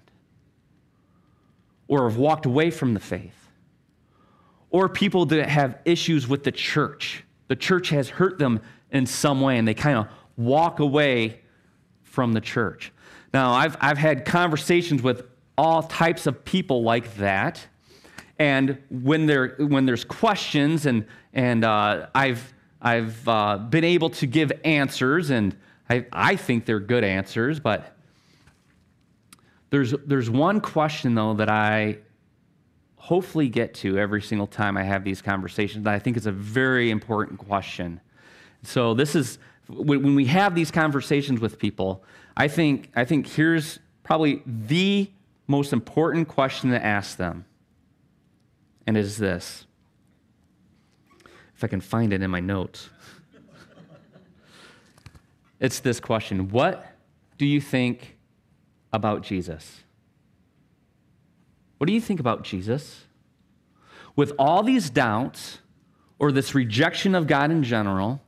or 1.87 2.09
have 2.09 2.17
walked 2.17 2.45
away 2.45 2.71
from 2.71 2.93
the 2.93 2.99
faith 2.99 3.44
or 4.69 4.89
people 4.89 5.25
that 5.27 5.49
have 5.49 5.79
issues 5.85 6.27
with 6.27 6.43
the 6.43 6.51
church. 6.51 7.23
The 7.47 7.55
church 7.55 7.89
has 7.89 8.09
hurt 8.09 8.39
them 8.39 8.61
in 8.91 9.05
some 9.05 9.41
way 9.41 9.57
and 9.57 9.67
they 9.67 9.73
kind 9.73 9.97
of 9.97 10.07
walk 10.37 10.79
away 10.79 11.41
from 12.03 12.33
the 12.33 12.41
church. 12.41 12.91
Now, 13.33 13.51
I've, 13.51 13.77
I've 13.81 13.97
had 13.97 14.25
conversations 14.25 15.01
with 15.01 15.23
all 15.57 15.83
types 15.83 16.27
of 16.27 16.45
people 16.45 16.83
like 16.83 17.15
that. 17.17 17.65
And 18.39 18.77
when, 18.89 19.25
there, 19.25 19.55
when 19.59 19.85
there's 19.85 20.03
questions, 20.03 20.85
and, 20.85 21.05
and 21.33 21.63
uh, 21.63 22.07
I've, 22.13 22.53
I've 22.81 23.27
uh, 23.27 23.57
been 23.57 23.83
able 23.83 24.09
to 24.11 24.27
give 24.27 24.51
answers, 24.63 25.29
and 25.29 25.55
I, 25.89 26.05
I 26.11 26.35
think 26.35 26.65
they're 26.65 26.79
good 26.79 27.03
answers, 27.03 27.59
but 27.59 27.95
there's, 29.69 29.93
there's 30.05 30.29
one 30.29 30.61
question, 30.61 31.15
though, 31.15 31.33
that 31.35 31.49
I 31.49 31.99
hopefully 33.05 33.47
get 33.47 33.75
to 33.75 33.99
every 33.99 34.19
single 34.19 34.47
time 34.47 34.75
I 34.75 34.81
have 34.81 35.03
these 35.03 35.21
conversations. 35.21 35.85
I 35.85 35.99
think 35.99 36.17
it's 36.17 36.25
a 36.25 36.31
very 36.31 36.89
important 36.89 37.37
question. 37.37 38.01
So 38.63 38.95
this 38.95 39.13
is 39.13 39.37
when 39.69 40.15
we 40.15 40.25
have 40.25 40.55
these 40.55 40.71
conversations 40.71 41.39
with 41.39 41.59
people, 41.59 42.03
I 42.35 42.47
think 42.47 42.89
I 42.95 43.05
think 43.05 43.27
here's 43.27 43.77
probably 44.01 44.41
the 44.47 45.11
most 45.45 45.71
important 45.71 46.27
question 46.27 46.71
to 46.71 46.83
ask 46.83 47.17
them. 47.17 47.45
And 48.87 48.97
is 48.97 49.17
this. 49.17 49.67
If 51.55 51.63
I 51.63 51.67
can 51.67 51.81
find 51.81 52.11
it 52.11 52.23
in 52.23 52.31
my 52.31 52.39
notes. 52.39 52.89
it's 55.59 55.79
this 55.79 55.99
question 55.99 56.49
What 56.49 56.83
do 57.37 57.45
you 57.45 57.61
think 57.61 58.17
about 58.91 59.21
Jesus? 59.21 59.83
What 61.77 61.87
do 61.87 61.93
you 61.93 62.01
think 62.01 62.19
about 62.19 62.43
Jesus? 62.43 63.05
With 64.15 64.31
all 64.39 64.63
these 64.63 64.89
doubts, 64.89 65.59
or 66.19 66.31
this 66.31 66.55
rejection 66.55 67.15
of 67.15 67.27
God 67.27 67.51
in 67.51 67.63
general, 67.63 68.21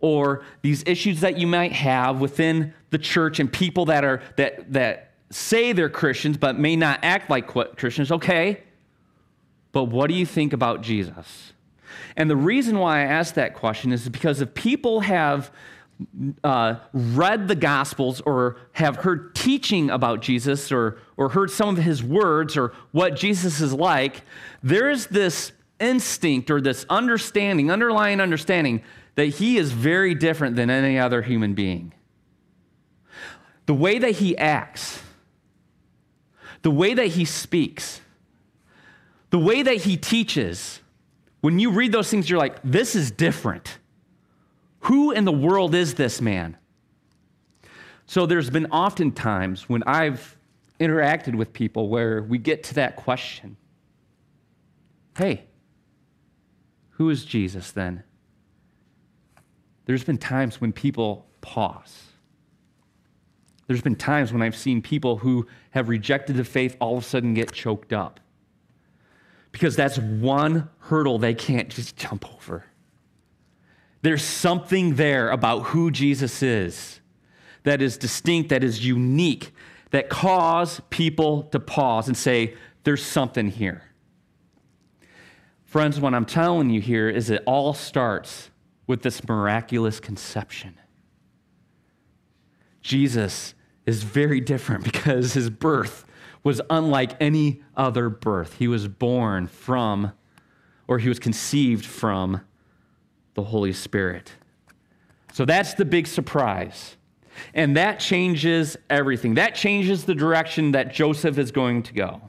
or 0.00 0.42
these 0.62 0.82
issues 0.86 1.20
that 1.20 1.38
you 1.38 1.46
might 1.46 1.72
have 1.72 2.20
within 2.20 2.72
the 2.90 2.98
church 2.98 3.40
and 3.40 3.52
people 3.52 3.86
that 3.86 4.04
are 4.04 4.22
that 4.36 4.72
that 4.72 5.12
say 5.30 5.72
they're 5.72 5.88
Christians 5.88 6.36
but 6.36 6.58
may 6.58 6.76
not 6.76 7.00
act 7.02 7.30
like 7.30 7.46
Christians, 7.76 8.10
okay. 8.10 8.62
But 9.72 9.84
what 9.84 10.08
do 10.08 10.14
you 10.14 10.24
think 10.24 10.52
about 10.52 10.82
Jesus? 10.82 11.52
And 12.16 12.30
the 12.30 12.36
reason 12.36 12.78
why 12.78 13.00
I 13.00 13.04
ask 13.04 13.34
that 13.34 13.54
question 13.54 13.92
is 13.92 14.08
because 14.08 14.40
if 14.40 14.54
people 14.54 15.00
have 15.00 15.50
uh, 16.44 16.76
read 16.92 17.48
the 17.48 17.54
Gospels 17.54 18.20
or 18.22 18.56
have 18.72 18.96
heard 18.96 19.34
teaching 19.34 19.90
about 19.90 20.20
Jesus 20.20 20.72
or, 20.72 20.98
or 21.18 21.28
heard 21.28 21.50
some 21.50 21.76
of 21.76 21.84
his 21.84 22.02
words 22.02 22.56
or 22.56 22.72
what 22.92 23.16
Jesus 23.16 23.60
is 23.60 23.74
like, 23.74 24.22
there 24.62 24.88
is 24.88 25.08
this 25.08 25.52
instinct 25.80 26.48
or 26.48 26.60
this 26.60 26.86
understanding, 26.88 27.70
underlying 27.70 28.20
understanding, 28.20 28.82
that 29.16 29.26
he 29.26 29.58
is 29.58 29.72
very 29.72 30.14
different 30.14 30.54
than 30.54 30.70
any 30.70 30.96
other 30.96 31.20
human 31.20 31.54
being. 31.54 31.92
The 33.66 33.74
way 33.74 33.98
that 33.98 34.12
he 34.12 34.38
acts, 34.38 35.02
the 36.62 36.70
way 36.70 36.94
that 36.94 37.08
he 37.08 37.24
speaks, 37.24 38.00
the 39.30 39.40
way 39.40 39.62
that 39.62 39.78
he 39.78 39.96
teaches, 39.96 40.80
when 41.40 41.58
you 41.58 41.72
read 41.72 41.90
those 41.90 42.08
things, 42.08 42.30
you're 42.30 42.38
like, 42.38 42.58
this 42.62 42.94
is 42.94 43.10
different. 43.10 43.78
Who 44.82 45.10
in 45.10 45.24
the 45.24 45.32
world 45.32 45.74
is 45.74 45.94
this 45.94 46.20
man? 46.20 46.56
So 48.06 48.24
there's 48.24 48.50
been 48.50 48.68
often 48.70 49.10
times 49.10 49.68
when 49.68 49.82
I've 49.82 50.37
interacted 50.80 51.34
with 51.34 51.52
people 51.52 51.88
where 51.88 52.22
we 52.22 52.38
get 52.38 52.62
to 52.64 52.74
that 52.74 52.96
question 52.96 53.56
Hey, 55.16 55.46
who 56.90 57.10
is 57.10 57.24
Jesus 57.24 57.72
then? 57.72 58.04
There's 59.86 60.04
been 60.04 60.18
times 60.18 60.60
when 60.60 60.72
people 60.72 61.26
pause. 61.40 62.04
There's 63.66 63.82
been 63.82 63.96
times 63.96 64.32
when 64.32 64.42
I've 64.42 64.56
seen 64.56 64.80
people 64.80 65.18
who 65.18 65.46
have 65.70 65.88
rejected 65.88 66.36
the 66.36 66.44
faith 66.44 66.76
all 66.80 66.96
of 66.96 67.04
a 67.04 67.06
sudden 67.06 67.34
get 67.34 67.52
choked 67.52 67.92
up 67.92 68.20
because 69.50 69.76
that's 69.76 69.98
one 69.98 70.68
hurdle 70.78 71.18
they 71.18 71.34
can't 71.34 71.68
just 71.68 71.96
jump 71.96 72.32
over. 72.34 72.64
There's 74.02 74.22
something 74.22 74.94
there 74.94 75.30
about 75.30 75.60
who 75.64 75.90
Jesus 75.90 76.42
is 76.42 77.00
that 77.64 77.82
is 77.82 77.96
distinct, 77.98 78.50
that 78.50 78.62
is 78.62 78.86
unique, 78.86 79.52
that 79.90 80.08
cause 80.08 80.80
people 80.90 81.44
to 81.44 81.60
pause 81.60 82.08
and 82.08 82.16
say, 82.16 82.54
there's 82.84 83.04
something 83.04 83.48
here. 83.50 83.82
Friends, 85.64 86.00
what 86.00 86.14
I'm 86.14 86.24
telling 86.24 86.70
you 86.70 86.80
here 86.80 87.08
is 87.08 87.30
it 87.30 87.42
all 87.46 87.74
starts 87.74 88.50
with 88.86 89.02
this 89.02 89.26
miraculous 89.28 90.00
conception. 90.00 90.78
Jesus 92.80 93.54
is 93.84 94.02
very 94.02 94.40
different 94.40 94.84
because 94.92 95.34
his 95.34 95.50
birth 95.50 96.04
was 96.42 96.60
unlike 96.70 97.12
any 97.20 97.62
other 97.76 98.08
birth. 98.08 98.54
He 98.58 98.68
was 98.68 98.88
born 98.88 99.46
from, 99.46 100.12
or 100.86 100.98
he 100.98 101.08
was 101.08 101.18
conceived 101.18 101.84
from, 101.84 102.40
the 103.34 103.44
Holy 103.44 103.72
Spirit. 103.72 104.32
So 105.32 105.44
that's 105.44 105.74
the 105.74 105.84
big 105.84 106.06
surprise. 106.06 106.96
And 107.54 107.76
that 107.76 108.00
changes 108.00 108.76
everything. 108.88 109.34
That 109.34 109.54
changes 109.54 110.04
the 110.04 110.14
direction 110.14 110.72
that 110.72 110.92
Joseph 110.92 111.38
is 111.38 111.50
going 111.50 111.82
to 111.84 111.92
go. 111.92 112.20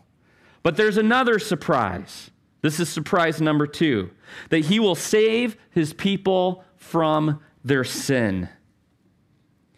But 0.63 0.76
there's 0.76 0.98
another 0.98 1.39
surprise. 1.39 2.32
This 2.62 2.80
is 2.80 2.89
surprise 2.89 3.41
number 3.41 3.67
two 3.67 4.12
that 4.50 4.65
he 4.65 4.80
will 4.80 4.95
save 4.95 5.58
his 5.72 5.93
people 5.93 6.63
from 6.76 7.39
their 7.63 7.84
sin. 7.84 8.50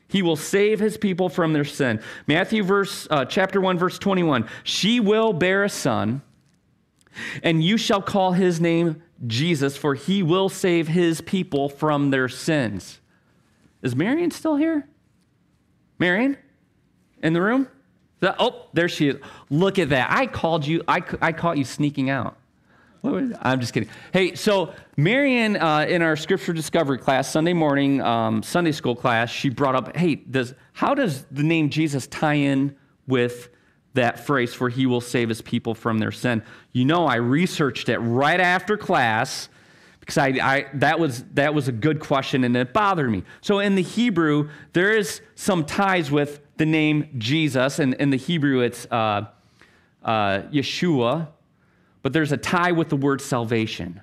He 0.08 0.22
will 0.22 0.36
save 0.36 0.80
his 0.80 0.98
people 0.98 1.30
from 1.30 1.54
their 1.54 1.64
sin. 1.64 2.02
Matthew 2.28 2.64
verse 2.64 3.08
uh, 3.10 3.26
chapter 3.26 3.62
1 3.62 3.78
verse 3.78 3.98
21. 3.98 4.48
She 4.64 5.00
will 5.00 5.32
bear 5.32 5.64
a 5.64 5.70
son 5.70 6.22
and 7.44 7.64
you 7.64 7.78
shall 7.78 8.02
call 8.02 8.34
his 8.34 8.60
name 8.60 9.02
Jesus 9.28 9.78
for 9.78 9.96
he 9.96 10.24
will 10.24 10.50
save 10.50 10.88
his 10.88 11.22
people 11.22 11.70
from 11.70 12.10
their 12.10 12.28
sins. 12.28 13.00
Is 13.82 13.96
Marion 13.96 14.32
still 14.32 14.58
here? 14.58 14.88
Marion? 16.02 16.36
In 17.22 17.34
the 17.34 17.42
room? 17.44 17.68
Oh, 18.24 18.66
there 18.74 18.90
she 18.90 19.10
is. 19.10 19.18
Look 19.52 19.78
at 19.78 19.90
that. 19.90 20.10
I 20.10 20.26
called 20.26 20.66
you, 20.66 20.82
I, 20.88 21.04
I 21.22 21.32
caught 21.32 21.60
you 21.60 21.64
sneaking 21.64 22.10
out. 22.10 22.38
I'm 23.04 23.60
just 23.60 23.72
kidding. 23.72 23.90
Hey, 24.12 24.34
so 24.34 24.74
Marion, 24.98 25.58
uh, 25.58 25.86
in 25.88 26.02
our 26.02 26.16
scripture 26.16 26.54
discovery 26.54 26.98
class, 26.98 27.32
Sunday 27.32 27.54
morning, 27.54 28.02
um, 28.02 28.42
Sunday 28.42 28.72
school 28.72 28.96
class, 28.96 29.30
she 29.30 29.50
brought 29.50 29.76
up, 29.76 29.96
hey, 29.96 30.16
does, 30.16 30.56
how 30.74 30.96
does 30.96 31.24
the 31.26 31.44
name 31.44 31.70
Jesus 31.70 32.08
tie 32.08 32.34
in 32.34 32.76
with 33.06 33.50
that 33.94 34.26
phrase, 34.26 34.56
for 34.56 34.70
he 34.70 34.88
will 34.88 35.02
save 35.02 35.30
his 35.30 35.44
people 35.44 35.76
from 35.76 36.00
their 36.00 36.12
sin? 36.12 36.42
You 36.72 36.86
know, 36.86 37.06
I 37.06 37.18
researched 37.18 37.90
it 37.90 38.00
right 38.00 38.40
after 38.40 38.76
class 38.76 39.50
because 40.12 40.18
I, 40.18 40.56
I, 40.56 40.66
that, 40.76 41.00
was, 41.00 41.24
that 41.34 41.54
was 41.54 41.68
a 41.68 41.72
good 41.72 42.00
question 42.00 42.44
and 42.44 42.56
it 42.56 42.74
bothered 42.74 43.10
me. 43.10 43.24
So 43.42 43.60
in 43.60 43.76
the 43.76 43.82
Hebrew, 43.82 44.50
there 44.74 44.96
is 44.96 45.22
some 45.36 45.66
ties 45.66 46.12
with 46.12 46.42
the 46.58 46.66
name 46.66 47.10
Jesus, 47.18 47.80
and 47.80 47.96
in 47.96 48.12
the 48.12 48.18
Hebrew, 48.18 48.60
it's 48.60 48.86
uh, 48.92 49.26
uh, 50.04 50.42
Yeshua 50.52 51.30
but 52.02 52.14
there's 52.14 52.32
a 52.32 52.38
tie 52.38 52.72
with 52.72 52.90
the 52.90 52.98
word 52.98 53.22
salvation 53.22 54.02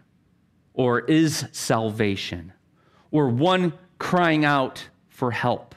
or 0.74 1.00
is 1.00 1.44
salvation 1.52 2.52
or 3.10 3.28
one 3.28 3.72
crying 3.98 4.44
out 4.44 4.88
for 5.08 5.30
help. 5.30 5.74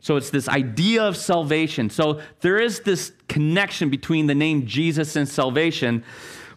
So 0.00 0.16
it's 0.16 0.28
this 0.28 0.48
idea 0.48 1.02
of 1.02 1.16
salvation. 1.16 1.88
So 1.88 2.20
there 2.40 2.58
is 2.58 2.80
this 2.80 3.12
connection 3.28 3.88
between 3.88 4.26
the 4.26 4.34
name 4.34 4.66
Jesus 4.66 5.16
and 5.16 5.26
salvation. 5.26 6.04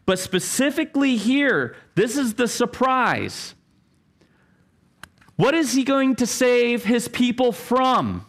But 0.08 0.20
specifically 0.20 1.18
here, 1.18 1.76
this 1.96 2.16
is 2.18 2.36
the 2.36 2.48
surprise. 2.48 3.56
What 5.36 5.54
is 5.54 5.74
he 5.74 5.84
going 5.84 6.16
to 6.16 6.26
save 6.26 6.86
his 6.86 7.10
people 7.10 7.52
from? 7.52 8.26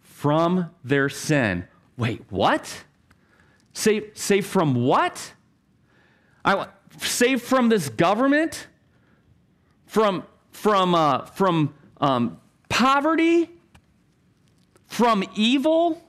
From 0.00 0.70
their 0.84 1.08
sin. 1.08 1.66
Wait, 1.96 2.22
what? 2.30 2.84
Save, 3.72 4.12
save 4.14 4.46
from 4.46 4.76
what? 4.76 5.32
I, 6.44 6.68
save 6.98 7.42
from 7.42 7.70
this 7.70 7.88
government? 7.88 8.68
From, 9.86 10.22
from, 10.52 10.94
uh, 10.94 11.24
from 11.24 11.74
um, 12.00 12.38
poverty? 12.68 13.50
From 14.86 15.24
evil? 15.34 16.00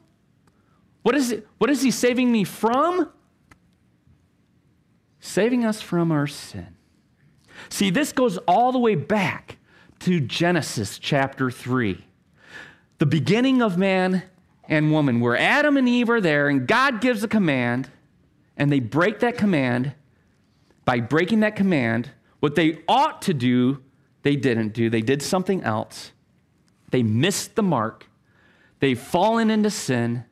What 1.09 1.17
is, 1.17 1.31
it, 1.31 1.47
what 1.57 1.71
is 1.71 1.81
he 1.81 1.89
saving 1.89 2.31
me 2.31 2.43
from? 2.43 3.09
Saving 5.19 5.65
us 5.65 5.81
from 5.81 6.11
our 6.11 6.27
sin. 6.27 6.75
See, 7.67 7.89
this 7.89 8.11
goes 8.11 8.37
all 8.47 8.71
the 8.71 8.77
way 8.77 8.93
back 8.93 9.57
to 10.01 10.19
Genesis 10.19 10.99
chapter 10.99 11.49
3. 11.49 12.05
The 12.99 13.07
beginning 13.07 13.63
of 13.63 13.75
man 13.75 14.21
and 14.67 14.91
woman, 14.91 15.19
where 15.19 15.35
Adam 15.35 15.77
and 15.77 15.89
Eve 15.89 16.11
are 16.11 16.21
there, 16.21 16.47
and 16.47 16.67
God 16.67 17.01
gives 17.01 17.23
a 17.23 17.27
command, 17.27 17.89
and 18.55 18.71
they 18.71 18.79
break 18.79 19.21
that 19.21 19.35
command. 19.35 19.95
By 20.85 20.99
breaking 20.99 21.39
that 21.39 21.55
command, 21.55 22.11
what 22.39 22.53
they 22.53 22.83
ought 22.87 23.23
to 23.23 23.33
do, 23.33 23.81
they 24.21 24.35
didn't 24.35 24.73
do. 24.73 24.91
They 24.91 25.01
did 25.01 25.23
something 25.23 25.63
else. 25.63 26.11
They 26.91 27.01
missed 27.01 27.55
the 27.55 27.63
mark. 27.63 28.05
They've 28.79 28.99
fallen 28.99 29.49
into 29.49 29.71
sin. 29.71 30.25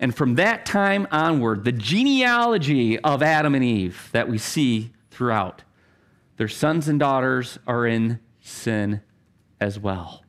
And 0.00 0.16
from 0.16 0.34
that 0.34 0.66
time 0.66 1.06
onward, 1.12 1.64
the 1.64 1.72
genealogy 1.72 2.98
of 2.98 3.22
Adam 3.22 3.54
and 3.54 3.62
Eve 3.62 4.08
that 4.10 4.28
we 4.28 4.38
see 4.38 4.92
throughout, 5.10 5.62
their 6.36 6.48
sons 6.48 6.88
and 6.88 6.98
daughters 6.98 7.58
are 7.66 7.86
in 7.86 8.18
sin 8.40 9.02
as 9.60 9.78
well. 9.78 10.24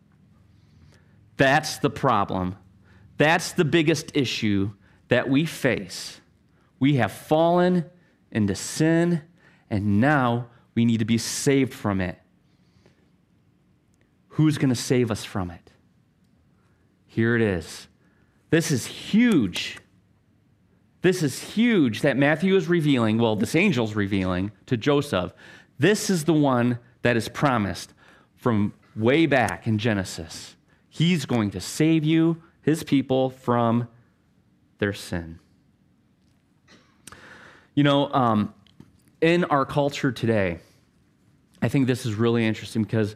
That's 1.37 1.77
the 1.77 1.89
problem 1.89 2.57
that's 3.21 3.51
the 3.51 3.65
biggest 3.65 4.17
issue 4.17 4.71
that 5.09 5.29
we 5.29 5.45
face. 5.45 6.21
We 6.79 6.95
have 6.95 7.11
fallen 7.11 7.85
into 8.31 8.55
sin, 8.55 9.21
and 9.69 10.01
now 10.01 10.47
we 10.73 10.85
need 10.85 10.97
to 10.97 11.05
be 11.05 11.19
saved 11.19 11.71
from 11.71 12.01
it. 12.01 12.17
Who's 14.29 14.57
going 14.57 14.69
to 14.69 14.75
save 14.75 15.11
us 15.11 15.23
from 15.23 15.51
it? 15.51 15.71
Here 17.05 17.35
it 17.35 17.43
is. 17.43 17.87
This 18.51 18.69
is 18.69 18.85
huge. 18.85 19.79
This 21.01 21.23
is 21.23 21.41
huge 21.41 22.01
that 22.01 22.17
Matthew 22.17 22.55
is 22.55 22.67
revealing, 22.67 23.17
well, 23.17 23.35
this 23.35 23.55
angel's 23.55 23.95
revealing 23.95 24.51
to 24.67 24.77
Joseph. 24.77 25.33
This 25.79 26.11
is 26.11 26.25
the 26.25 26.33
one 26.33 26.77
that 27.01 27.17
is 27.17 27.27
promised 27.27 27.93
from 28.35 28.73
way 28.95 29.25
back 29.25 29.65
in 29.65 29.79
Genesis. 29.79 30.55
He's 30.89 31.25
going 31.25 31.49
to 31.51 31.61
save 31.61 32.03
you 32.03 32.43
his 32.61 32.83
people 32.83 33.29
from 33.31 33.87
their 34.77 34.93
sin. 34.93 35.39
You 37.73 37.83
know, 37.83 38.11
um, 38.11 38.53
in 39.21 39.45
our 39.45 39.65
culture 39.65 40.11
today, 40.11 40.59
I 41.61 41.69
think 41.69 41.87
this 41.87 42.05
is 42.05 42.15
really 42.15 42.45
interesting 42.45 42.83
because 42.83 43.15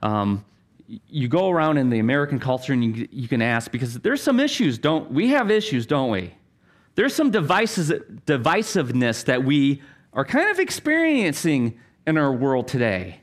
um, 0.00 0.44
you 0.88 1.28
go 1.28 1.50
around 1.50 1.78
in 1.78 1.90
the 1.90 1.98
American 1.98 2.38
culture 2.38 2.72
and 2.72 2.84
you, 2.96 3.08
you 3.10 3.28
can 3.28 3.42
ask, 3.42 3.70
because 3.70 3.98
there's 4.00 4.22
some 4.22 4.40
issues, 4.40 4.78
don't 4.78 5.10
we 5.10 5.28
have 5.28 5.50
issues, 5.50 5.86
don't 5.86 6.10
we? 6.10 6.34
There's 6.94 7.14
some 7.14 7.30
devices, 7.30 7.90
divisiveness 8.26 9.24
that 9.26 9.44
we 9.44 9.82
are 10.12 10.24
kind 10.24 10.50
of 10.50 10.58
experiencing 10.58 11.78
in 12.06 12.16
our 12.16 12.32
world 12.32 12.68
today. 12.68 13.20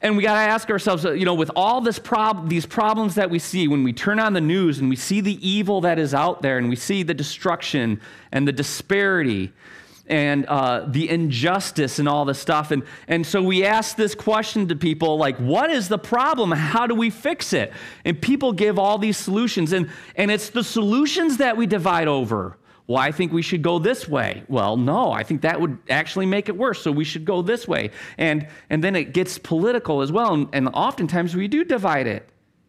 And 0.00 0.16
we 0.16 0.22
got 0.24 0.34
to 0.34 0.40
ask 0.40 0.68
ourselves, 0.68 1.04
you 1.04 1.24
know, 1.24 1.34
with 1.34 1.50
all 1.54 1.80
this 1.80 1.98
prob- 1.98 2.48
these 2.48 2.66
problems 2.66 3.14
that 3.14 3.30
we 3.30 3.38
see 3.38 3.68
when 3.68 3.84
we 3.84 3.92
turn 3.92 4.18
on 4.18 4.32
the 4.32 4.40
news 4.40 4.80
and 4.80 4.88
we 4.88 4.96
see 4.96 5.20
the 5.20 5.48
evil 5.48 5.80
that 5.82 5.98
is 5.98 6.12
out 6.12 6.42
there 6.42 6.58
and 6.58 6.68
we 6.68 6.76
see 6.76 7.04
the 7.04 7.14
destruction 7.14 8.00
and 8.32 8.46
the 8.46 8.52
disparity 8.52 9.52
and 10.06 10.46
uh, 10.46 10.84
the 10.88 11.08
injustice 11.08 11.98
and 11.98 12.08
all 12.08 12.24
this 12.24 12.38
stuff. 12.38 12.70
And, 12.70 12.82
and 13.06 13.26
so 13.26 13.42
we 13.42 13.64
ask 13.64 13.96
this 13.96 14.14
question 14.14 14.68
to 14.68 14.76
people 14.76 15.16
like, 15.16 15.36
what 15.36 15.70
is 15.70 15.88
the 15.88 15.98
problem? 15.98 16.50
How 16.50 16.86
do 16.86 16.94
we 16.94 17.10
fix 17.10 17.52
it? 17.52 17.72
And 18.04 18.20
people 18.20 18.52
give 18.52 18.78
all 18.78 18.98
these 18.98 19.16
solutions. 19.16 19.72
And, 19.72 19.88
and 20.16 20.30
it's 20.30 20.50
the 20.50 20.64
solutions 20.64 21.36
that 21.36 21.56
we 21.56 21.66
divide 21.66 22.08
over. 22.08 22.58
Well, 22.88 22.98
I 22.98 23.12
think 23.12 23.32
we 23.32 23.42
should 23.42 23.62
go 23.62 23.78
this 23.78 24.08
way. 24.08 24.42
Well, 24.48 24.76
no, 24.76 25.12
I 25.12 25.22
think 25.22 25.42
that 25.42 25.60
would 25.60 25.78
actually 25.88 26.26
make 26.26 26.48
it 26.48 26.56
worse. 26.56 26.82
So 26.82 26.90
we 26.90 27.04
should 27.04 27.24
go 27.24 27.40
this 27.40 27.68
way. 27.68 27.90
And, 28.18 28.48
and 28.70 28.82
then 28.82 28.96
it 28.96 29.14
gets 29.14 29.38
political 29.38 30.02
as 30.02 30.10
well. 30.10 30.34
And, 30.34 30.48
and 30.52 30.68
oftentimes 30.74 31.36
we 31.36 31.46
do 31.46 31.64
divide 31.64 32.08
it 32.08 32.28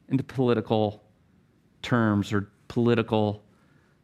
into 0.10 0.24
political 0.24 1.04
terms 1.82 2.32
or 2.32 2.50
political 2.68 3.44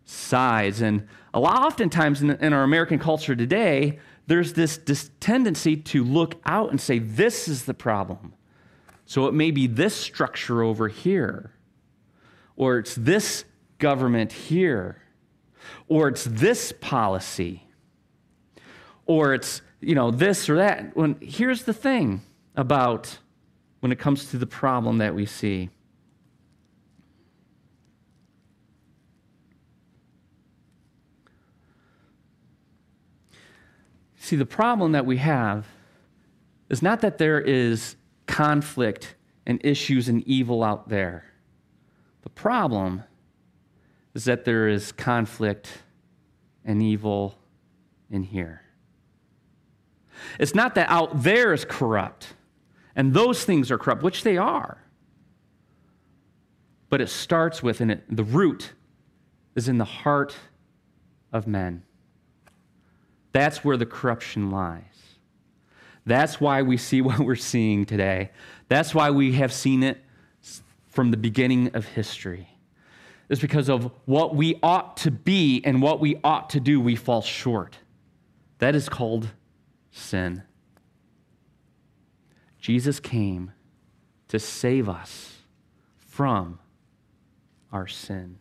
sides. 0.04 0.82
And 0.82 1.08
a 1.34 1.39
lot, 1.39 1.62
oftentimes 1.62 2.22
in, 2.22 2.32
in 2.32 2.54
our 2.54 2.63
American 2.63 3.00
culture 3.00 3.36
today, 3.36 4.00
there's 4.28 4.54
this, 4.54 4.78
this 4.78 5.12
tendency 5.20 5.76
to 5.76 6.04
look 6.04 6.36
out 6.46 6.70
and 6.70 6.80
say, 6.80 7.00
this 7.00 7.48
is 7.48 7.65
the 7.65 7.74
problem. 7.74 8.34
So 9.06 9.26
it 9.28 9.34
may 9.34 9.52
be 9.52 9.65
this 9.65 9.96
structure 9.96 10.62
over 10.62 10.88
here, 10.88 11.54
or 12.56 12.78
it's 12.78 12.96
this 12.96 13.46
government 13.80 14.32
here, 14.32 15.02
or 15.88 16.08
it's 16.08 16.26
this 16.26 16.72
policy, 16.80 17.68
or 19.06 19.34
it's, 19.34 19.62
you 19.82 19.96
know, 19.96 20.12
this 20.12 20.48
or 20.50 20.58
that. 20.58 20.96
When, 20.96 21.18
here's 21.22 21.63
the 21.63 21.74
thing 21.74 22.22
about 22.56 23.18
when 23.80 23.92
it 23.92 23.98
comes 23.98 24.30
to 24.32 24.38
the 24.38 24.46
problem 24.46 25.00
that 25.00 25.15
we 25.15 25.26
see. 25.26 25.70
See, 34.30 34.36
the 34.36 34.46
problem 34.46 34.92
that 34.92 35.08
we 35.08 35.18
have 35.18 35.65
is 36.70 36.84
not 36.84 37.02
that 37.02 37.18
there 37.18 37.42
is 37.42 37.96
conflict 38.28 39.15
and 39.48 39.60
issues 39.63 40.08
and 40.08 40.22
evil 40.28 40.63
out 40.63 40.88
there. 40.88 41.26
The 42.22 42.30
problem 42.30 43.06
is 44.13 44.26
that 44.26 44.46
there 44.46 44.68
is 44.68 44.92
conflict 44.92 45.80
and 46.63 46.80
evil 46.84 47.39
in 48.12 48.22
here. 48.22 48.62
It's 50.39 50.54
not 50.54 50.76
that 50.76 50.92
out 50.92 51.24
there 51.24 51.52
is 51.52 51.65
corrupt 51.65 52.36
and 52.96 53.15
those 53.15 53.44
things 53.44 53.72
are 53.72 53.80
corrupt, 53.80 54.04
which 54.04 54.22
they 54.22 54.38
are. 54.38 54.78
But 56.88 57.02
it 57.02 57.10
starts 57.10 57.63
with, 57.63 57.82
and 57.82 58.00
the 58.08 58.24
root 58.24 58.74
is 59.56 59.68
in 59.68 59.80
the 59.80 59.86
heart 59.86 60.36
of 61.34 61.48
men. 61.48 61.82
That's 63.32 63.63
where 63.63 63.78
the 63.78 63.86
corruption 63.86 64.52
lies. 64.52 64.84
That's 66.06 66.42
why 66.42 66.62
we 66.62 66.78
see 66.78 67.02
what 67.02 67.20
we're 67.20 67.36
seeing 67.36 67.86
today. 67.86 68.32
That's 68.68 68.94
why 68.94 69.12
we 69.12 69.34
have 69.34 69.54
seen 69.54 69.84
it 69.84 70.04
from 70.88 71.12
the 71.12 71.18
beginning 71.18 71.76
of 71.76 71.86
history. 71.86 72.50
It's 73.30 73.42
because 73.42 73.70
of 73.70 73.92
what 74.06 74.36
we 74.36 74.60
ought 74.63 74.98
to 74.98 75.12
be 75.12 75.62
and 75.63 75.82
what 75.82 76.00
we 76.00 76.20
ought 76.24 76.50
to 76.52 76.60
do, 76.60 76.82
we 76.82 76.96
fall 76.96 77.22
short. 77.22 77.78
That 78.58 78.76
is 78.76 78.89
called 78.89 79.30
sin. 79.92 80.44
Jesus 82.60 83.00
came 83.00 83.52
to 84.30 84.39
save 84.39 84.89
us 84.89 85.38
from 85.98 86.60
our 87.72 87.88
sin. 87.88 88.38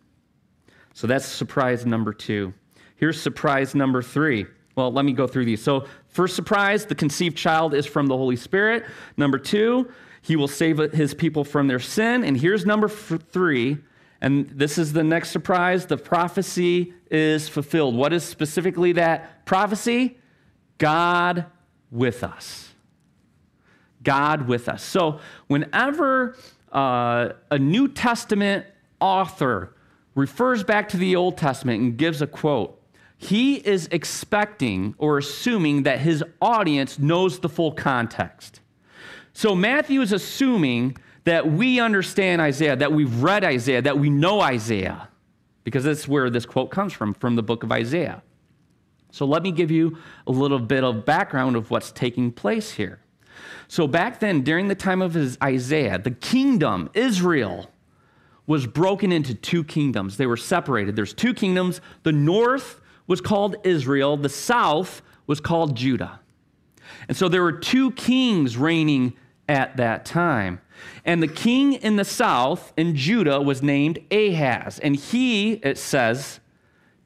So 0.94 1.06
that's 1.06 1.26
surprise 1.26 1.86
number 1.86 2.12
two. 2.12 2.54
Here's 2.96 3.20
surprise 3.20 3.74
number 3.74 4.02
three. 4.02 4.46
Well, 4.78 4.92
let 4.92 5.04
me 5.04 5.12
go 5.12 5.26
through 5.26 5.44
these. 5.44 5.60
So, 5.60 5.86
first 6.06 6.36
surprise 6.36 6.86
the 6.86 6.94
conceived 6.94 7.36
child 7.36 7.74
is 7.74 7.84
from 7.84 8.06
the 8.06 8.16
Holy 8.16 8.36
Spirit. 8.36 8.84
Number 9.16 9.36
two, 9.36 9.90
he 10.22 10.36
will 10.36 10.46
save 10.46 10.78
his 10.92 11.14
people 11.14 11.42
from 11.42 11.66
their 11.66 11.80
sin. 11.80 12.22
And 12.22 12.36
here's 12.36 12.64
number 12.64 12.88
three, 12.88 13.78
and 14.20 14.46
this 14.50 14.78
is 14.78 14.92
the 14.92 15.02
next 15.02 15.30
surprise 15.30 15.86
the 15.86 15.96
prophecy 15.96 16.94
is 17.10 17.48
fulfilled. 17.48 17.96
What 17.96 18.12
is 18.12 18.22
specifically 18.22 18.92
that 18.92 19.44
prophecy? 19.46 20.16
God 20.78 21.46
with 21.90 22.22
us. 22.22 22.72
God 24.04 24.46
with 24.46 24.68
us. 24.68 24.84
So, 24.84 25.18
whenever 25.48 26.36
uh, 26.70 27.30
a 27.50 27.58
New 27.58 27.88
Testament 27.88 28.64
author 29.00 29.74
refers 30.14 30.62
back 30.62 30.88
to 30.90 30.96
the 30.96 31.16
Old 31.16 31.36
Testament 31.36 31.82
and 31.82 31.96
gives 31.96 32.22
a 32.22 32.28
quote, 32.28 32.77
he 33.18 33.56
is 33.56 33.88
expecting 33.90 34.94
or 34.96 35.18
assuming 35.18 35.82
that 35.82 35.98
his 35.98 36.24
audience 36.40 36.98
knows 36.98 37.40
the 37.40 37.48
full 37.48 37.72
context. 37.72 38.60
So 39.32 39.54
Matthew 39.54 40.00
is 40.00 40.12
assuming 40.12 40.96
that 41.24 41.50
we 41.50 41.80
understand 41.80 42.40
Isaiah, 42.40 42.76
that 42.76 42.92
we've 42.92 43.22
read 43.22 43.44
Isaiah, 43.44 43.82
that 43.82 43.98
we 43.98 44.08
know 44.08 44.40
Isaiah, 44.40 45.08
because 45.64 45.84
that's 45.84 46.06
where 46.08 46.30
this 46.30 46.46
quote 46.46 46.70
comes 46.70 46.92
from, 46.92 47.12
from 47.12 47.34
the 47.34 47.42
book 47.42 47.64
of 47.64 47.72
Isaiah. 47.72 48.22
So 49.10 49.26
let 49.26 49.42
me 49.42 49.50
give 49.50 49.70
you 49.70 49.98
a 50.26 50.32
little 50.32 50.60
bit 50.60 50.84
of 50.84 51.04
background 51.04 51.56
of 51.56 51.70
what's 51.70 51.90
taking 51.90 52.30
place 52.30 52.72
here. 52.72 53.00
So 53.66 53.86
back 53.86 54.20
then, 54.20 54.42
during 54.42 54.68
the 54.68 54.74
time 54.74 55.02
of 55.02 55.16
Isaiah, 55.42 55.98
the 55.98 56.12
kingdom, 56.12 56.88
Israel, 56.94 57.70
was 58.46 58.66
broken 58.66 59.12
into 59.12 59.34
two 59.34 59.64
kingdoms. 59.64 60.16
They 60.16 60.26
were 60.26 60.36
separated. 60.36 60.96
There's 60.96 61.12
two 61.12 61.34
kingdoms. 61.34 61.80
The 62.04 62.12
north 62.12 62.80
was 63.08 63.20
called 63.20 63.56
Israel, 63.64 64.16
the 64.16 64.28
south 64.28 65.02
was 65.26 65.40
called 65.40 65.76
Judah. 65.76 66.20
And 67.08 67.16
so 67.16 67.28
there 67.28 67.42
were 67.42 67.52
two 67.52 67.90
kings 67.92 68.56
reigning 68.56 69.14
at 69.48 69.76
that 69.78 70.04
time. 70.04 70.60
And 71.04 71.22
the 71.22 71.28
king 71.28 71.72
in 71.72 71.96
the 71.96 72.04
south 72.04 72.72
in 72.76 72.94
Judah 72.94 73.40
was 73.40 73.62
named 73.62 73.98
Ahaz. 74.12 74.78
And 74.78 74.94
he, 74.94 75.54
it 75.54 75.78
says, 75.78 76.38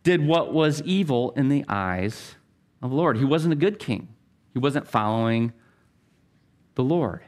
did 0.03 0.27
what 0.27 0.53
was 0.53 0.83
evil 0.83 1.31
in 1.37 1.49
the 1.49 1.65
eyes 1.69 2.35
of 2.83 2.91
the 2.91 2.97
Lord. 2.97 3.17
He 3.17 3.25
wasn't 3.25 3.53
a 3.53 3.57
good 3.57 3.79
king, 3.79 4.09
he 4.53 4.59
wasn't 4.59 4.89
following 4.89 5.53
the 6.75 6.85
Lord. 6.85 7.23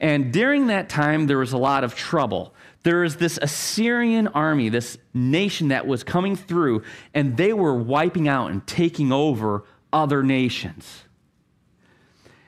And 0.00 0.32
during 0.32 0.68
that 0.68 0.88
time, 0.88 1.26
there 1.26 1.38
was 1.38 1.52
a 1.52 1.58
lot 1.58 1.82
of 1.82 1.94
trouble 1.94 2.54
there 2.88 3.04
is 3.04 3.16
this 3.16 3.38
Assyrian 3.42 4.28
army, 4.28 4.70
this 4.70 4.96
nation 5.12 5.68
that 5.68 5.86
was 5.86 6.02
coming 6.02 6.34
through, 6.34 6.82
and 7.12 7.36
they 7.36 7.52
were 7.52 7.74
wiping 7.74 8.28
out 8.28 8.50
and 8.50 8.66
taking 8.66 9.12
over 9.12 9.64
other 9.92 10.22
nations. 10.22 11.02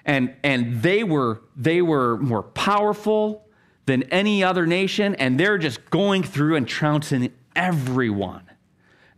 And, 0.07 0.35
and 0.43 0.81
they, 0.81 1.05
were, 1.05 1.43
they 1.57 1.83
were 1.83 2.17
more 2.17 2.43
powerful 2.43 3.51
than 3.85 4.05
any 4.05 4.43
other 4.43 4.65
nation, 4.65 5.15
and 5.17 5.39
they're 5.39 5.59
just 5.59 5.91
going 5.91 6.23
through 6.23 6.57
and 6.57 6.67
trouncing 6.67 7.35
everyone. 7.55 8.45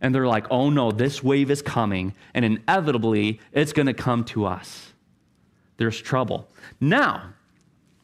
And 0.01 0.13
they're 0.13 0.27
like, 0.27 0.47
oh 0.51 0.69
no, 0.69 0.91
this 0.91 1.23
wave 1.23 1.49
is 1.49 1.61
coming, 1.61 2.15
and 2.33 2.43
inevitably 2.43 3.39
it's 3.53 3.71
going 3.71 3.85
to 3.85 3.93
come 3.93 4.25
to 4.25 4.43
us. 4.43 4.91
There's 5.77 6.01
trouble. 6.01 6.49
Now, 6.81 7.31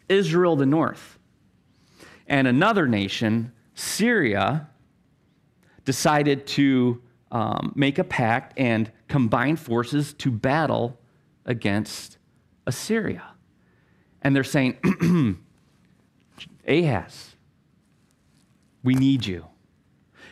Israel, 0.08 0.56
the 0.56 0.66
north 0.66 1.19
and 2.30 2.48
another 2.48 2.88
nation, 2.88 3.52
Syria, 3.74 4.70
decided 5.84 6.46
to 6.46 7.02
um, 7.32 7.74
make 7.76 7.98
a 7.98 8.04
pact 8.04 8.54
and 8.58 8.92
combine 9.08 9.56
forces 9.56 10.14
to 10.14 10.30
battle 10.32 11.00
against 11.46 12.20
Assyria. 12.68 13.24
And 14.22 14.36
they're 14.36 14.44
saying, 14.44 14.78
Ahaz, 16.68 17.36
we 18.84 18.94
need 18.94 19.26
you. 19.26 19.46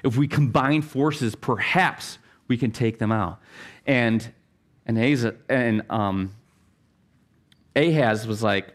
If 0.04 0.16
we 0.18 0.28
combine 0.28 0.84
forces, 0.84 1.36
perhaps 1.36 2.20
we 2.48 2.58
can 2.58 2.72
take 2.72 3.00
them 3.00 3.12
out. 3.12 3.40
And, 3.88 4.32
and, 4.86 4.98
Ahaz, 4.98 5.26
and 5.50 5.84
um, 5.90 6.36
Ahaz 7.76 8.28
was 8.28 8.44
like, 8.44 8.68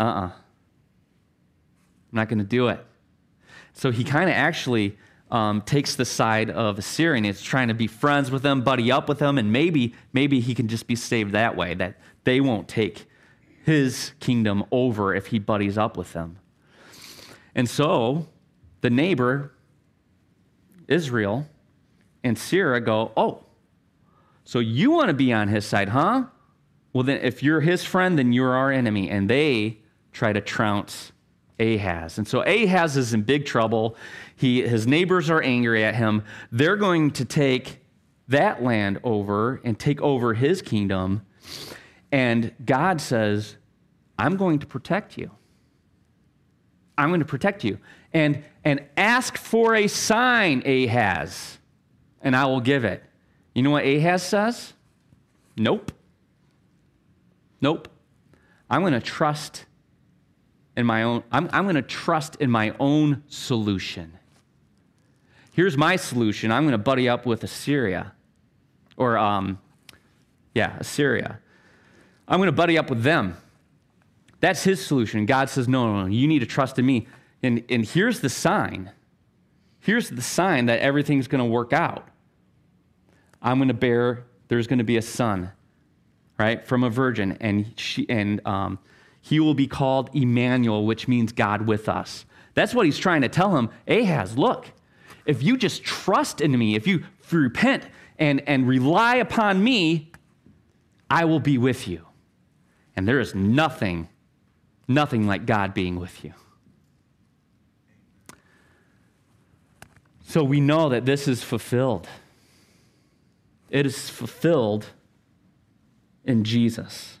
uh 0.00 0.02
uh-uh. 0.02 0.26
uh 0.26 0.30
I'm 2.12 2.16
not 2.16 2.28
going 2.28 2.38
to 2.38 2.44
do 2.44 2.68
it. 2.68 2.84
So 3.72 3.90
he 3.90 4.04
kind 4.04 4.28
of 4.30 4.36
actually 4.36 4.96
um, 5.30 5.62
takes 5.62 5.96
the 5.96 6.04
side 6.04 6.50
of 6.50 6.78
Assyria 6.78 7.16
and 7.16 7.26
is 7.26 7.42
trying 7.42 7.68
to 7.68 7.74
be 7.74 7.86
friends 7.86 8.30
with 8.30 8.42
them, 8.42 8.62
buddy 8.62 8.90
up 8.92 9.08
with 9.08 9.18
them, 9.18 9.38
and 9.38 9.52
maybe, 9.52 9.94
maybe 10.12 10.40
he 10.40 10.54
can 10.54 10.68
just 10.68 10.86
be 10.86 10.96
saved 10.96 11.32
that 11.32 11.56
way, 11.56 11.74
that 11.74 11.98
they 12.24 12.40
won't 12.40 12.68
take 12.68 13.06
his 13.64 14.12
kingdom 14.20 14.64
over 14.70 15.14
if 15.14 15.26
he 15.26 15.38
buddies 15.38 15.76
up 15.76 15.96
with 15.96 16.12
them. 16.12 16.38
And 17.54 17.68
so 17.68 18.28
the 18.80 18.90
neighbor, 18.90 19.52
Israel, 20.86 21.48
and 22.22 22.38
Syria 22.38 22.80
go, 22.80 23.12
Oh, 23.16 23.44
so 24.44 24.60
you 24.60 24.92
want 24.92 25.08
to 25.08 25.14
be 25.14 25.32
on 25.32 25.48
his 25.48 25.66
side, 25.66 25.88
huh? 25.88 26.26
Well, 26.92 27.02
then 27.02 27.20
if 27.20 27.42
you're 27.42 27.60
his 27.60 27.84
friend, 27.84 28.16
then 28.16 28.32
you're 28.32 28.54
our 28.54 28.70
enemy. 28.70 29.10
And 29.10 29.28
they 29.28 29.78
try 30.12 30.32
to 30.32 30.40
trounce 30.40 31.10
Ahaz. 31.58 32.18
And 32.18 32.26
so 32.26 32.42
Ahaz 32.42 32.96
is 32.96 33.14
in 33.14 33.22
big 33.22 33.46
trouble. 33.46 33.96
He, 34.34 34.62
his 34.62 34.86
neighbors 34.86 35.30
are 35.30 35.42
angry 35.42 35.84
at 35.84 35.94
him. 35.94 36.22
They're 36.52 36.76
going 36.76 37.10
to 37.12 37.24
take 37.24 37.80
that 38.28 38.62
land 38.62 39.00
over 39.04 39.60
and 39.64 39.78
take 39.78 40.00
over 40.00 40.34
his 40.34 40.62
kingdom. 40.62 41.24
And 42.12 42.52
God 42.64 43.00
says, 43.00 43.56
I'm 44.18 44.36
going 44.36 44.58
to 44.60 44.66
protect 44.66 45.18
you. 45.18 45.30
I'm 46.98 47.10
going 47.10 47.20
to 47.20 47.26
protect 47.26 47.62
you. 47.64 47.78
And, 48.12 48.42
and 48.64 48.82
ask 48.96 49.36
for 49.36 49.74
a 49.74 49.86
sign, 49.86 50.62
Ahaz. 50.66 51.58
and 52.22 52.34
I 52.34 52.46
will 52.46 52.60
give 52.60 52.84
it. 52.84 53.04
You 53.54 53.62
know 53.62 53.70
what 53.70 53.84
Ahaz 53.84 54.22
says? 54.22 54.72
Nope. 55.56 55.92
Nope. 57.60 57.88
I'm 58.70 58.80
going 58.80 58.94
to 58.94 59.00
trust 59.00 59.65
in 60.76 60.86
my 60.86 61.02
own 61.02 61.22
I'm, 61.32 61.48
I'm 61.52 61.64
going 61.64 61.76
to 61.76 61.82
trust 61.82 62.36
in 62.36 62.50
my 62.50 62.74
own 62.78 63.22
solution. 63.28 64.18
Here's 65.52 65.76
my 65.76 65.96
solution. 65.96 66.52
I'm 66.52 66.64
going 66.64 66.72
to 66.72 66.78
buddy 66.78 67.08
up 67.08 67.26
with 67.26 67.42
Assyria. 67.44 68.12
Or 68.96 69.16
um 69.16 69.58
yeah, 70.54 70.76
Assyria. 70.78 71.38
I'm 72.26 72.38
going 72.38 72.48
to 72.48 72.52
buddy 72.52 72.78
up 72.78 72.88
with 72.88 73.02
them. 73.02 73.36
That's 74.40 74.64
his 74.64 74.84
solution. 74.84 75.26
God 75.26 75.50
says, 75.50 75.68
no, 75.68 75.86
no, 75.86 76.02
no, 76.02 76.06
you 76.06 76.26
need 76.26 76.40
to 76.40 76.46
trust 76.46 76.78
in 76.78 76.86
me. 76.86 77.06
And, 77.42 77.62
and 77.68 77.84
here's 77.84 78.20
the 78.20 78.28
sign. 78.28 78.90
Here's 79.80 80.08
the 80.08 80.22
sign 80.22 80.66
that 80.66 80.80
everything's 80.80 81.28
going 81.28 81.44
to 81.44 81.50
work 81.50 81.72
out. 81.72 82.08
I'm 83.42 83.58
going 83.58 83.68
to 83.68 83.74
bear, 83.74 84.24
there's 84.48 84.66
going 84.66 84.78
to 84.78 84.84
be 84.84 84.96
a 84.96 85.02
son, 85.02 85.52
right, 86.38 86.64
from 86.64 86.82
a 86.84 86.90
virgin, 86.90 87.36
and, 87.40 87.72
she, 87.78 88.06
and 88.08 88.40
um, 88.46 88.78
he 89.28 89.40
will 89.40 89.54
be 89.54 89.66
called 89.66 90.08
Emmanuel, 90.14 90.86
which 90.86 91.08
means 91.08 91.32
God 91.32 91.66
with 91.66 91.88
us. 91.88 92.24
That's 92.54 92.72
what 92.72 92.86
he's 92.86 92.96
trying 92.96 93.22
to 93.22 93.28
tell 93.28 93.56
him. 93.56 93.70
Ahaz, 93.88 94.38
look, 94.38 94.70
if 95.24 95.42
you 95.42 95.56
just 95.56 95.82
trust 95.82 96.40
in 96.40 96.56
me, 96.56 96.76
if 96.76 96.86
you, 96.86 97.04
if 97.24 97.32
you 97.32 97.40
repent 97.40 97.82
and, 98.20 98.40
and 98.46 98.68
rely 98.68 99.16
upon 99.16 99.64
me, 99.64 100.12
I 101.10 101.24
will 101.24 101.40
be 101.40 101.58
with 101.58 101.88
you. 101.88 102.06
And 102.94 103.08
there 103.08 103.18
is 103.18 103.34
nothing, 103.34 104.08
nothing 104.86 105.26
like 105.26 105.44
God 105.44 105.74
being 105.74 105.98
with 105.98 106.22
you. 106.22 106.32
So 110.22 110.44
we 110.44 110.60
know 110.60 110.88
that 110.88 111.04
this 111.04 111.26
is 111.26 111.42
fulfilled. 111.42 112.06
It 113.70 113.86
is 113.86 114.08
fulfilled 114.08 114.86
in 116.24 116.44
Jesus. 116.44 117.15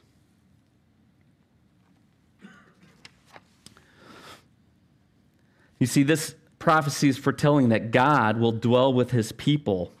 You 5.78 5.86
see, 5.86 6.02
this 6.02 6.34
prophecy 6.58 7.08
is 7.08 7.18
foretelling 7.18 7.68
that 7.68 7.90
God 7.90 8.38
will 8.38 8.52
dwell 8.52 8.92
with 8.92 9.10
his 9.10 9.32
people, 9.32 9.92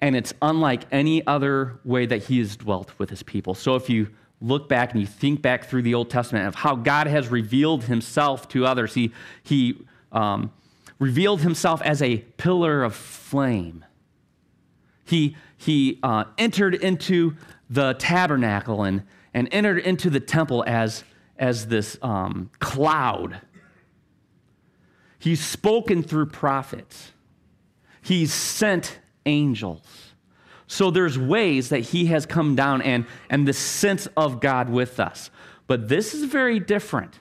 and 0.00 0.14
it's 0.14 0.34
unlike 0.42 0.84
any 0.92 1.26
other 1.26 1.80
way 1.84 2.06
that 2.06 2.24
he 2.24 2.38
has 2.38 2.56
dwelt 2.56 2.92
with 2.98 3.10
his 3.10 3.22
people. 3.22 3.54
So 3.54 3.76
if 3.76 3.88
you 3.88 4.08
look 4.40 4.68
back 4.68 4.92
and 4.92 5.00
you 5.00 5.06
think 5.06 5.40
back 5.40 5.64
through 5.64 5.82
the 5.82 5.94
Old 5.94 6.10
Testament 6.10 6.46
of 6.46 6.54
how 6.54 6.76
God 6.76 7.06
has 7.06 7.28
revealed 7.28 7.84
himself 7.84 8.48
to 8.48 8.66
others, 8.66 8.92
he, 8.94 9.12
he 9.42 9.78
um, 10.12 10.52
revealed 10.98 11.40
himself 11.40 11.80
as 11.82 12.02
a 12.02 12.18
pillar 12.36 12.84
of 12.84 12.94
flame. 12.94 13.84
He, 15.04 15.36
he 15.56 15.98
uh, 16.02 16.24
entered 16.36 16.74
into 16.74 17.36
the 17.70 17.94
tabernacle 17.94 18.82
and, 18.82 19.02
and 19.32 19.48
entered 19.52 19.78
into 19.78 20.10
the 20.10 20.20
temple 20.20 20.64
as, 20.66 21.04
as 21.38 21.68
this 21.68 21.96
um, 22.02 22.50
cloud. 22.58 23.40
He's 25.26 25.44
spoken 25.44 26.04
through 26.04 26.26
prophets. 26.26 27.10
He's 28.00 28.32
sent 28.32 29.00
angels. 29.26 30.12
So 30.68 30.92
there's 30.92 31.18
ways 31.18 31.70
that 31.70 31.80
he 31.80 32.06
has 32.06 32.26
come 32.26 32.54
down 32.54 32.80
and, 32.80 33.06
and 33.28 33.48
the 33.48 33.52
sense 33.52 34.06
of 34.16 34.38
God 34.38 34.70
with 34.70 35.00
us. 35.00 35.30
But 35.66 35.88
this 35.88 36.14
is 36.14 36.30
very 36.30 36.60
different. 36.60 37.18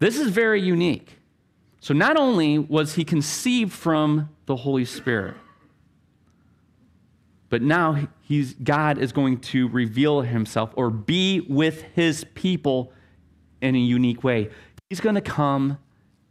This 0.00 0.18
is 0.18 0.28
very 0.28 0.60
unique. 0.60 1.18
So 1.80 1.94
not 1.94 2.18
only 2.18 2.58
was 2.58 2.96
he 2.96 3.04
conceived 3.04 3.72
from 3.72 4.28
the 4.44 4.56
Holy 4.56 4.84
Spirit, 4.84 5.36
but 7.48 7.62
now 7.62 8.06
he's, 8.20 8.52
God 8.52 8.98
is 8.98 9.12
going 9.12 9.38
to 9.38 9.66
reveal 9.68 10.20
himself 10.20 10.74
or 10.76 10.90
be 10.90 11.40
with 11.40 11.80
his 11.94 12.26
people 12.34 12.92
in 13.62 13.74
a 13.74 13.78
unique 13.78 14.22
way. 14.22 14.50
He's 14.90 15.00
going 15.00 15.14
to 15.14 15.22
come 15.22 15.78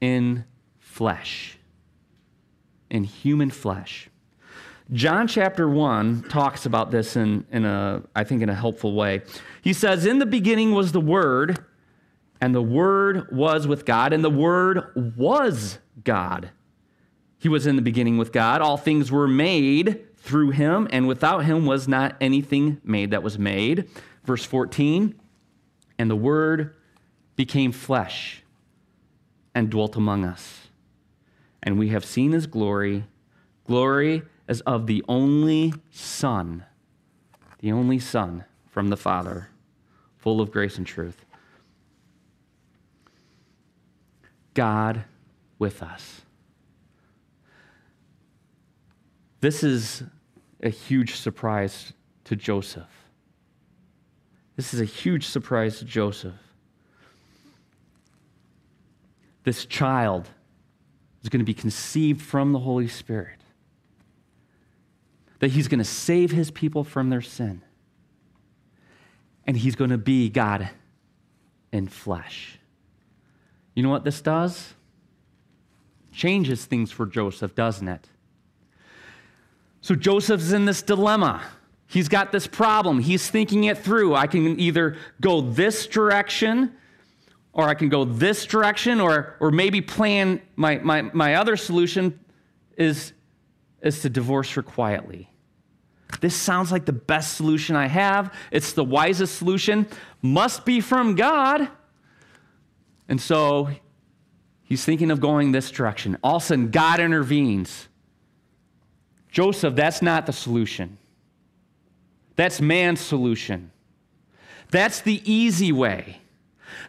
in 0.01 0.43
flesh, 0.79 1.57
in 2.89 3.05
human 3.05 3.49
flesh. 3.49 4.09
John 4.91 5.27
chapter 5.27 5.69
1 5.69 6.23
talks 6.23 6.65
about 6.65 6.91
this 6.91 7.15
in, 7.15 7.45
in 7.49 7.63
a, 7.63 8.03
I 8.13 8.25
think, 8.25 8.41
in 8.41 8.49
a 8.49 8.55
helpful 8.55 8.93
way. 8.93 9.21
He 9.61 9.71
says, 9.71 10.05
In 10.05 10.19
the 10.19 10.25
beginning 10.25 10.73
was 10.73 10.91
the 10.91 10.99
Word, 10.99 11.63
and 12.41 12.53
the 12.53 12.61
Word 12.61 13.31
was 13.31 13.67
with 13.67 13.85
God, 13.85 14.11
and 14.11 14.21
the 14.21 14.29
Word 14.29 14.91
was 15.15 15.79
God. 16.03 16.49
He 17.37 17.47
was 17.47 17.65
in 17.65 17.77
the 17.77 17.81
beginning 17.81 18.17
with 18.17 18.33
God. 18.33 18.61
All 18.61 18.75
things 18.75 19.11
were 19.11 19.29
made 19.29 20.17
through 20.17 20.51
him, 20.51 20.89
and 20.91 21.07
without 21.07 21.45
him 21.45 21.65
was 21.65 21.87
not 21.87 22.17
anything 22.19 22.81
made 22.83 23.11
that 23.11 23.23
was 23.23 23.39
made. 23.39 23.89
Verse 24.25 24.43
14, 24.43 25.19
and 25.97 26.09
the 26.09 26.15
Word 26.17 26.75
became 27.37 27.71
flesh 27.71 28.40
and 29.53 29.69
dwelt 29.69 29.95
among 29.95 30.25
us. 30.25 30.67
And 31.63 31.77
we 31.77 31.89
have 31.89 32.05
seen 32.05 32.31
his 32.31 32.47
glory, 32.47 33.05
glory 33.65 34.23
as 34.47 34.61
of 34.61 34.87
the 34.87 35.03
only 35.07 35.73
Son, 35.91 36.65
the 37.59 37.71
only 37.71 37.99
Son 37.99 38.45
from 38.69 38.89
the 38.89 38.97
Father, 38.97 39.49
full 40.17 40.41
of 40.41 40.51
grace 40.51 40.77
and 40.77 40.87
truth. 40.87 41.25
God 44.53 45.05
with 45.59 45.81
us. 45.81 46.21
This 49.39 49.63
is 49.63 50.03
a 50.61 50.69
huge 50.69 51.15
surprise 51.15 51.93
to 52.25 52.35
Joseph. 52.35 52.89
This 54.55 54.73
is 54.73 54.81
a 54.81 54.85
huge 54.85 55.25
surprise 55.25 55.79
to 55.79 55.85
Joseph. 55.85 56.50
This 59.43 59.65
child 59.65 60.29
is 61.23 61.29
going 61.29 61.39
to 61.39 61.45
be 61.45 61.53
conceived 61.53 62.21
from 62.21 62.51
the 62.51 62.59
Holy 62.59 62.87
Spirit 62.87 63.41
that 65.39 65.51
he's 65.51 65.67
going 65.67 65.79
to 65.79 65.83
save 65.83 66.31
his 66.31 66.51
people 66.51 66.83
from 66.83 67.09
their 67.09 67.21
sin. 67.21 67.63
And 69.45 69.57
he's 69.57 69.75
going 69.75 69.89
to 69.89 69.97
be 69.97 70.29
God 70.29 70.69
in 71.71 71.87
flesh. 71.87 72.59
You 73.73 73.81
know 73.81 73.89
what 73.89 74.03
this 74.03 74.21
does? 74.21 74.75
Changes 76.11 76.65
things 76.65 76.91
for 76.91 77.07
Joseph, 77.07 77.55
doesn't 77.55 77.87
it? 77.87 78.07
So 79.81 79.95
Joseph's 79.95 80.51
in 80.51 80.65
this 80.65 80.83
dilemma. 80.83 81.41
He's 81.87 82.07
got 82.07 82.31
this 82.31 82.45
problem. 82.45 82.99
He's 82.99 83.27
thinking 83.27 83.63
it 83.63 83.79
through. 83.79 84.13
I 84.13 84.27
can 84.27 84.59
either 84.59 84.95
go 85.19 85.41
this 85.41 85.87
direction 85.87 86.71
or 87.53 87.67
I 87.67 87.73
can 87.73 87.89
go 87.89 88.05
this 88.05 88.45
direction, 88.45 89.01
or, 89.01 89.35
or 89.39 89.51
maybe 89.51 89.81
plan 89.81 90.41
my, 90.55 90.77
my, 90.77 91.01
my 91.01 91.35
other 91.35 91.57
solution 91.57 92.19
is, 92.77 93.13
is 93.81 94.01
to 94.01 94.09
divorce 94.09 94.51
her 94.53 94.63
quietly. 94.63 95.29
This 96.19 96.35
sounds 96.35 96.71
like 96.71 96.85
the 96.85 96.93
best 96.93 97.35
solution 97.35 97.75
I 97.75 97.87
have. 97.87 98.33
It's 98.51 98.73
the 98.73 98.83
wisest 98.83 99.37
solution. 99.37 99.87
Must 100.21 100.65
be 100.65 100.81
from 100.81 101.15
God. 101.15 101.67
And 103.07 103.19
so 103.19 103.69
he's 104.63 104.85
thinking 104.85 105.11
of 105.11 105.19
going 105.19 105.51
this 105.51 105.71
direction. 105.71 106.17
All 106.23 106.37
of 106.37 106.43
a 106.43 106.45
sudden, 106.45 106.71
God 106.71 106.99
intervenes. 106.99 107.87
Joseph, 109.29 109.75
that's 109.75 110.01
not 110.01 110.25
the 110.25 110.33
solution. 110.33 110.97
That's 112.35 112.61
man's 112.61 113.01
solution. 113.01 113.71
That's 114.69 115.01
the 115.01 115.21
easy 115.29 115.71
way. 115.71 116.20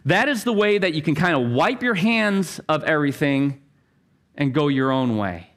That 0.05 0.29
is 0.29 0.43
the 0.43 0.53
way 0.53 0.77
that 0.77 0.93
you 0.93 1.01
can 1.01 1.15
kind 1.15 1.35
of 1.35 1.51
wipe 1.51 1.81
your 1.81 1.95
hands 1.95 2.59
of 2.69 2.83
everything 2.83 3.61
and 4.35 4.53
go 4.53 4.67
your 4.67 4.91
own 4.91 5.17
way. 5.17 5.49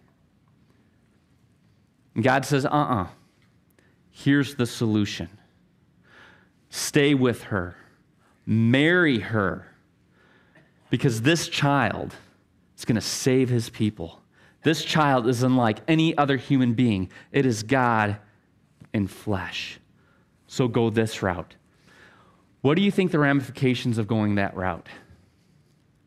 And 2.14 2.24
God 2.24 2.45
says, 2.45 2.64
uh 2.64 2.70
uh-uh. 2.70 3.03
uh 3.03 3.07
Here's 4.11 4.55
the 4.55 4.66
solution 4.66 5.29
stay 6.70 7.14
with 7.14 7.45
her, 7.45 7.77
marry 8.47 9.18
her, 9.18 9.66
because 10.91 11.22
this 11.22 11.49
child 11.49 12.14
is 12.77 12.85
going 12.85 12.97
to 12.97 13.01
save 13.01 13.49
his 13.49 13.68
people. 13.68 14.20
This 14.62 14.85
child 14.85 15.29
is 15.29 15.43
unlike 15.43 15.81
any 15.87 16.16
other 16.16 16.37
human 16.37 16.72
being, 16.74 17.11
it 17.31 17.47
is 17.47 17.62
God 17.62 18.16
in 18.93 19.07
flesh. 19.07 19.79
So 20.47 20.66
go 20.66 20.91
this 20.91 21.22
route. 21.22 21.55
What 22.67 22.75
do 22.75 22.83
you 22.83 22.91
think 22.91 23.12
the 23.12 23.21
ramifications 23.21 23.97
of 23.97 24.09
going 24.09 24.35
that 24.35 24.57
route? 24.57 24.89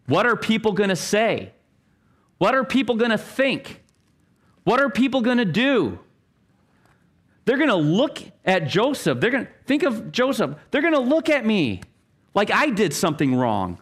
What 0.07 0.25
are 0.25 0.35
people 0.35 0.73
going 0.73 0.89
to 0.89 0.95
say? 0.97 1.53
What 2.37 2.53
are 2.53 2.65
people 2.65 2.95
going 2.95 3.11
to 3.11 3.17
think? 3.17 3.81
What 4.65 4.81
are 4.81 4.89
people 4.89 5.21
going 5.21 5.37
to 5.37 5.45
do? 5.45 5.99
They're 7.45 7.55
going 7.55 7.69
to 7.69 7.75
look 7.75 8.19
at 8.43 8.67
Joseph. 8.67 9.21
They're 9.21 9.31
going 9.31 9.45
to 9.45 9.51
think 9.67 9.83
of 9.83 10.11
Joseph. 10.11 10.57
They're 10.69 10.81
going 10.81 10.95
to 10.95 10.99
look 10.99 11.29
at 11.29 11.45
me 11.45 11.79
like 12.33 12.51
I 12.51 12.71
did 12.71 12.93
something 12.93 13.33
wrong. 13.35 13.79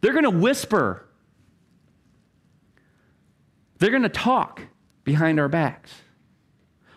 They're 0.00 0.12
going 0.12 0.22
to 0.22 0.30
whisper. 0.30 1.08
They're 3.80 3.90
going 3.90 4.04
to 4.04 4.08
talk. 4.08 4.62
behind 5.02 5.40
our 5.40 5.48
backs. 5.48 5.92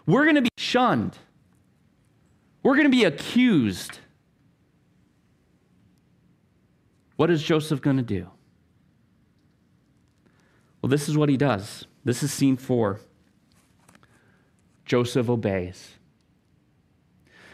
We're 0.06 0.26
going 0.26 0.36
to 0.36 0.44
be 0.44 0.50
shunned. 0.60 1.18
We're 2.62 2.76
going 2.76 2.86
to 2.86 2.96
be 2.96 3.06
accused. 3.06 3.98
What 7.20 7.30
is 7.30 7.44
Joseph 7.44 7.82
going 7.82 7.98
to 7.98 8.02
do? 8.02 8.30
Well, 10.82 10.90
this 10.90 11.10
is 11.10 11.18
what 11.18 11.28
he 11.28 11.36
does. 11.36 11.86
This 12.06 12.24
is 12.24 12.32
scene 12.32 12.56
four. 12.56 13.02
Joseph 14.86 15.30
obeys. 15.30 15.96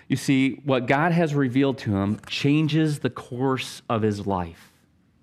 You 0.07 0.17
see, 0.17 0.61
what 0.65 0.85
God 0.85 1.13
has 1.13 1.33
revealed 1.33 1.79
to 1.79 1.95
him 1.95 2.19
changes 2.27 2.99
the 2.99 3.09
course 3.09 3.81
of 3.89 4.03
his 4.03 4.27
life, 4.27 4.71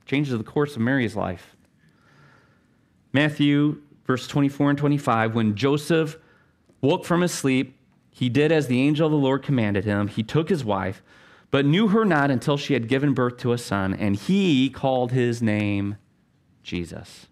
changes 0.07 0.36
the 0.36 0.43
course 0.43 0.74
of 0.74 0.82
Mary's 0.82 1.14
life. 1.14 1.55
Matthew, 3.12 3.80
verse 4.09 4.26
24 4.26 4.70
and 4.70 4.78
25, 4.80 5.36
when 5.36 5.55
Joseph 5.55 6.16
woke 6.80 7.05
from 7.05 7.20
his 7.20 7.30
sleep, 7.30 7.76
he 8.11 8.28
did 8.28 8.51
as 8.51 8.66
the 8.66 8.80
angel 8.80 9.07
of 9.07 9.12
the 9.12 9.18
Lord 9.18 9.45
commanded 9.45 9.84
him. 9.84 10.09
He 10.09 10.24
took 10.24 10.49
his 10.49 10.64
wife, 10.64 11.01
but 11.53 11.66
knew 11.66 11.88
her 11.88 12.05
not 12.05 12.30
until 12.30 12.57
she 12.57 12.72
had 12.72 12.88
given 12.88 13.12
birth 13.12 13.36
to 13.36 13.53
a 13.53 13.59
son, 13.59 13.94
and 13.94 14.16
he 14.16 14.70
called 14.70 15.12
his 15.12 15.40
name 15.40 15.96
Jesus. 16.64 17.28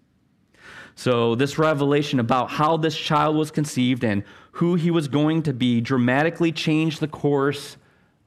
So, 0.95 1.33
this 1.33 1.57
revelation 1.57 2.19
about 2.19 2.51
how 2.51 2.77
this 2.77 2.95
child 2.95 3.35
was 3.35 3.49
conceived 3.49 4.03
and 4.03 4.23
who 4.53 4.75
he 4.75 4.91
was 4.91 5.07
going 5.07 5.41
to 5.43 5.53
be 5.53 5.81
dramatically 5.81 6.51
changed 6.51 6.99
the 6.99 7.07
course 7.07 7.77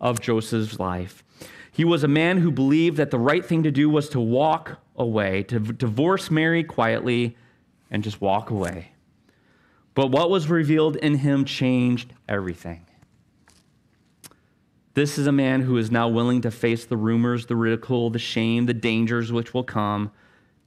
of 0.01 0.21
Joseph's 0.21 0.81
life. 0.81 1.23
He 1.71 1.85
was 1.85 2.03
a 2.03 2.09
man 2.09 2.39
who 2.39 2.51
believed 2.51 2.97
that 2.97 3.13
the 3.13 3.19
right 3.19 3.45
thing 3.45 3.63
to 3.63 3.71
do 3.71 3.89
was 3.89 4.09
to 4.11 4.21
walk 4.21 4.81
away, 4.97 5.45
to 5.45 5.61
divorce 5.61 6.31
Mary 6.31 6.65
quietly 6.65 7.37
and 7.91 8.03
just 8.03 8.21
walk 8.21 8.51
away. 8.51 8.93
But 9.95 10.09
what 10.09 10.31
was 10.31 10.49
revealed 10.49 10.97
in 10.97 11.19
him 11.19 11.45
changed 11.45 12.13
everything. 12.29 12.87
This 14.95 15.19
is 15.19 15.27
a 15.27 15.33
man 15.33 15.63
who 15.63 15.77
is 15.77 15.91
now 15.91 16.09
willing 16.09 16.41
to 16.43 16.51
face 16.51 16.87
the 16.87 16.97
rumors, 16.97 17.47
the 17.47 17.57
ridicule, 17.57 18.11
the 18.11 18.19
shame, 18.19 18.67
the 18.67 18.75
dangers 18.75 19.33
which 19.33 19.53
will 19.53 19.65
come 19.65 20.13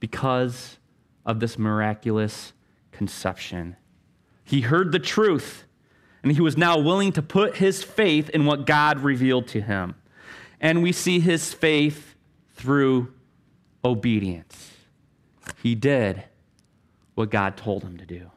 because 0.00 0.78
of 1.24 1.40
this 1.40 1.58
miraculous 1.58 2.52
conception. 2.92 3.76
He 4.44 4.60
heard 4.60 4.92
the 4.92 4.98
truth, 4.98 5.64
and 6.22 6.32
he 6.32 6.40
was 6.40 6.56
now 6.56 6.78
willing 6.78 7.12
to 7.12 7.22
put 7.22 7.56
his 7.56 7.82
faith 7.82 8.28
in 8.30 8.44
what 8.44 8.66
God 8.66 9.00
revealed 9.00 9.48
to 9.48 9.62
him. 9.62 9.94
And 10.60 10.82
we 10.82 10.92
see 10.92 11.20
his 11.20 11.54
faith 11.54 12.14
through 12.54 13.12
obedience. 13.84 14.72
He 15.62 15.74
did 15.74 16.24
what 17.14 17.30
God 17.30 17.56
told 17.56 17.82
him 17.82 17.96
to 17.96 18.06
do. 18.06 18.30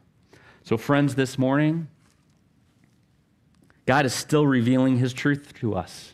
So, 0.64 0.78
friends, 0.78 1.16
this 1.16 1.38
morning, 1.38 1.88
God 3.86 4.06
is 4.06 4.14
still 4.14 4.46
revealing 4.46 4.98
his 4.98 5.14
truth 5.14 5.54
to 5.60 5.76
us. 5.76 6.14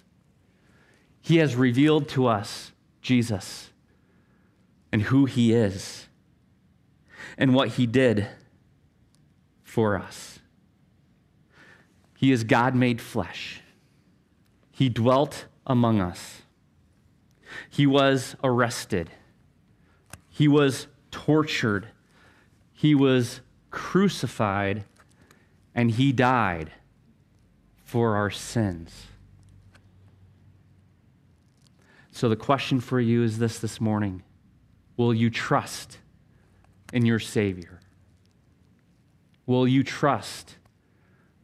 He 1.21 1.37
has 1.37 1.55
revealed 1.55 2.07
to 2.09 2.27
us 2.27 2.71
Jesus 3.01 3.71
and 4.91 5.01
who 5.03 5.25
he 5.25 5.53
is 5.53 6.07
and 7.37 7.53
what 7.53 7.69
he 7.69 7.85
did 7.85 8.27
for 9.63 9.97
us. 9.97 10.39
He 12.15 12.31
is 12.31 12.43
God 12.43 12.73
made 12.73 13.01
flesh. 13.01 13.61
He 14.71 14.89
dwelt 14.89 15.45
among 15.65 15.99
us. 16.01 16.41
He 17.69 17.85
was 17.85 18.35
arrested. 18.43 19.11
He 20.29 20.47
was 20.47 20.87
tortured. 21.11 21.87
He 22.73 22.95
was 22.95 23.41
crucified. 23.69 24.85
And 25.75 25.91
he 25.91 26.11
died 26.11 26.71
for 27.87 28.17
our 28.17 28.29
sins. 28.29 29.07
So 32.11 32.27
the 32.27 32.35
question 32.35 32.81
for 32.81 32.99
you 32.99 33.23
is 33.23 33.39
this 33.39 33.59
this 33.59 33.79
morning 33.79 34.23
Will 34.97 35.13
you 35.13 35.29
trust 35.29 35.97
in 36.91 37.05
your 37.05 37.19
Savior? 37.19 37.79
Will 39.45 39.65
you 39.65 39.85
trust? 39.85 40.57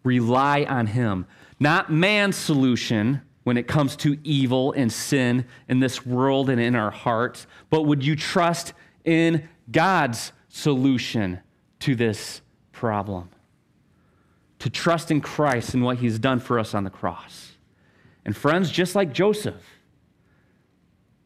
Rely 0.04 0.66
on 0.66 0.88
Him. 0.88 1.28
Not 1.62 1.90
man's 1.90 2.36
solution 2.36 3.22
when 3.44 3.56
it 3.56 3.66
comes 3.66 3.96
to 3.98 4.18
evil 4.26 4.74
and 4.74 4.92
sin 4.92 5.46
in 5.70 5.80
this 5.80 6.06
world 6.06 6.50
and 6.50 6.60
in 6.60 6.76
our 6.76 6.92
hearts, 6.92 7.48
but 7.70 7.84
would 7.84 8.06
you 8.06 8.18
trust 8.18 8.74
in 9.06 9.48
God's 9.72 10.34
solution 10.50 11.40
to 11.80 11.96
this 11.96 12.42
problem? 12.74 13.30
To 14.64 14.70
trust 14.70 15.12
in 15.12 15.20
Christ 15.20 15.74
and 15.74 15.84
what 15.84 15.98
He's 15.98 16.18
done 16.18 16.40
for 16.40 16.58
us 16.58 16.74
on 16.74 16.86
the 16.86 16.90
cross. 16.90 17.58
And 18.24 18.34
friends, 18.34 18.72
just 18.72 18.96
like 18.96 19.12
Joseph, 19.12 19.62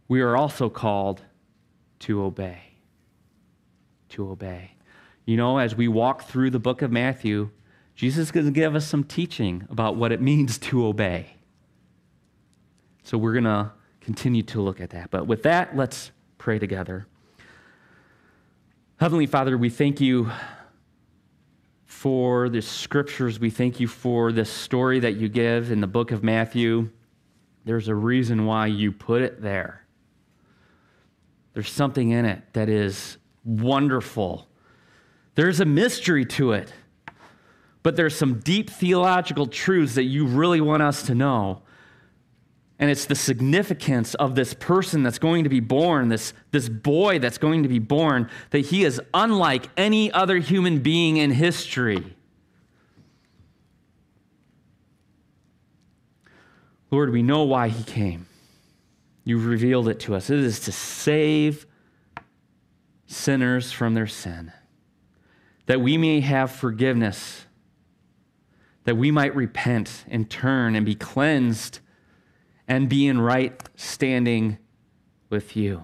we 0.07 0.21
are 0.21 0.35
also 0.35 0.71
called 0.71 1.21
to 1.99 2.23
obey. 2.23 2.57
To 4.09 4.31
obey. 4.31 4.71
You 5.25 5.37
know, 5.37 5.59
as 5.59 5.75
we 5.75 5.87
walk 5.87 6.23
through 6.23 6.49
the 6.49 6.57
book 6.57 6.81
of 6.81 6.91
Matthew, 6.91 7.51
Jesus 7.93 8.23
is 8.23 8.31
going 8.31 8.47
to 8.47 8.51
give 8.51 8.73
us 8.73 8.87
some 8.87 9.03
teaching 9.03 9.67
about 9.69 9.97
what 9.97 10.11
it 10.11 10.19
means 10.33 10.57
to 10.57 10.87
obey. 10.87 11.35
So 13.03 13.19
we're 13.19 13.33
going 13.33 13.43
to 13.43 13.69
continue 14.01 14.41
to 14.41 14.61
look 14.61 14.81
at 14.81 14.89
that. 14.89 15.11
But 15.11 15.27
with 15.27 15.43
that, 15.43 15.77
let's 15.77 16.09
pray 16.39 16.57
together. 16.57 17.05
Heavenly 18.99 19.27
Father, 19.27 19.55
we 19.59 19.69
thank 19.69 20.01
you 20.01 20.31
for 22.07 22.47
the 22.47 22.61
scriptures. 22.61 23.37
We 23.37 23.49
thank 23.49 23.81
you 23.81 23.87
for 23.89 24.31
this 24.31 24.49
story 24.49 25.01
that 25.01 25.17
you 25.17 25.27
give 25.27 25.73
in 25.73 25.81
the 25.81 25.87
book 25.87 26.13
of 26.13 26.23
Matthew. 26.23 26.89
There's 27.65 27.89
a 27.89 27.95
reason 27.95 28.45
why 28.45 28.67
you 28.67 28.93
put 28.93 29.21
it 29.21 29.41
there. 29.41 29.85
There's 31.53 31.69
something 31.69 32.11
in 32.11 32.23
it 32.23 32.43
that 32.53 32.69
is 32.69 33.17
wonderful. 33.43 34.47
There's 35.35 35.59
a 35.59 35.65
mystery 35.65 36.23
to 36.23 36.53
it, 36.53 36.71
but 37.83 37.97
there's 37.97 38.15
some 38.15 38.39
deep 38.39 38.69
theological 38.69 39.45
truths 39.45 39.95
that 39.95 40.05
you 40.05 40.27
really 40.27 40.61
want 40.61 40.83
us 40.83 41.03
to 41.07 41.13
know. 41.13 41.63
And 42.79 42.91
it's 42.91 43.05
the 43.05 43.15
significance 43.15 44.13
of 44.15 44.35
this 44.35 44.53
person 44.53 45.01
that's 45.01 45.17
going 45.17 45.43
to 45.43 45.49
be 45.49 45.59
born, 45.59 46.09
this, 46.09 46.33
this 46.51 46.69
boy 46.69 47.17
that's 47.17 47.39
going 47.39 47.63
to 47.63 47.69
be 47.69 47.79
born, 47.79 48.29
that 48.51 48.59
he 48.67 48.83
is 48.83 49.01
unlike 49.13 49.67
any 49.75 50.11
other 50.11 50.37
human 50.37 50.79
being 50.79 51.17
in 51.17 51.31
history. 51.31 52.15
Lord, 56.91 57.11
we 57.11 57.23
know 57.23 57.43
why 57.43 57.69
he 57.69 57.83
came. 57.83 58.27
You've 59.23 59.47
revealed 59.47 59.89
it 59.89 59.99
to 60.01 60.15
us. 60.15 60.29
It 60.29 60.39
is 60.39 60.59
to 60.61 60.71
save 60.71 61.65
sinners 63.07 63.71
from 63.71 63.93
their 63.93 64.07
sin, 64.07 64.51
that 65.65 65.81
we 65.81 65.97
may 65.97 66.19
have 66.19 66.51
forgiveness, 66.51 67.45
that 68.83 68.95
we 68.95 69.11
might 69.11 69.35
repent 69.35 70.05
and 70.07 70.29
turn 70.29 70.75
and 70.75 70.85
be 70.85 70.95
cleansed 70.95 71.79
and 72.67 72.89
be 72.89 73.07
in 73.07 73.19
right 73.19 73.61
standing 73.75 74.57
with 75.29 75.55
you. 75.55 75.83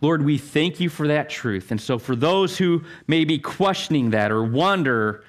Lord, 0.00 0.24
we 0.24 0.36
thank 0.36 0.78
you 0.80 0.88
for 0.88 1.08
that 1.08 1.30
truth. 1.30 1.70
And 1.70 1.80
so, 1.80 1.98
for 1.98 2.14
those 2.14 2.58
who 2.58 2.84
may 3.06 3.24
be 3.24 3.38
questioning 3.38 4.10
that 4.10 4.30
or 4.30 4.44
wonder, 4.44 5.24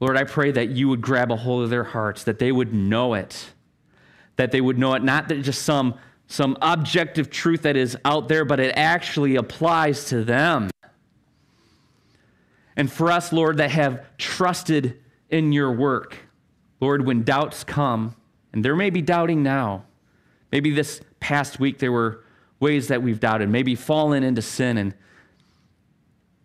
Lord, 0.00 0.16
I 0.16 0.24
pray 0.24 0.50
that 0.52 0.70
you 0.70 0.88
would 0.88 1.00
grab 1.00 1.30
a 1.30 1.36
hold 1.36 1.62
of 1.62 1.70
their 1.70 1.84
hearts, 1.84 2.24
that 2.24 2.38
they 2.38 2.50
would 2.50 2.74
know 2.74 3.14
it 3.14 3.52
that 4.36 4.50
they 4.50 4.60
would 4.60 4.78
know 4.78 4.94
it, 4.94 5.02
not 5.02 5.28
that 5.28 5.42
just 5.42 5.62
some, 5.62 5.94
some 6.26 6.56
objective 6.60 7.30
truth 7.30 7.62
that 7.62 7.76
is 7.76 7.96
out 8.04 8.28
there, 8.28 8.44
but 8.44 8.60
it 8.60 8.72
actually 8.76 9.36
applies 9.36 10.06
to 10.06 10.24
them. 10.24 10.70
And 12.76 12.90
for 12.90 13.12
us, 13.12 13.32
Lord, 13.32 13.58
that 13.58 13.70
have 13.70 14.04
trusted 14.18 15.00
in 15.30 15.52
your 15.52 15.72
work, 15.72 16.16
Lord, 16.80 17.06
when 17.06 17.22
doubts 17.22 17.62
come, 17.62 18.16
and 18.54 18.64
there 18.64 18.76
may 18.76 18.88
be 18.88 19.02
doubting 19.02 19.42
now, 19.42 19.84
maybe 20.52 20.70
this 20.70 21.00
past 21.18 21.58
week 21.58 21.80
there 21.80 21.90
were 21.90 22.24
ways 22.60 22.86
that 22.86 23.02
we've 23.02 23.18
doubted, 23.18 23.48
maybe 23.48 23.74
fallen 23.74 24.22
into 24.22 24.40
sin. 24.40 24.78
And 24.78 24.94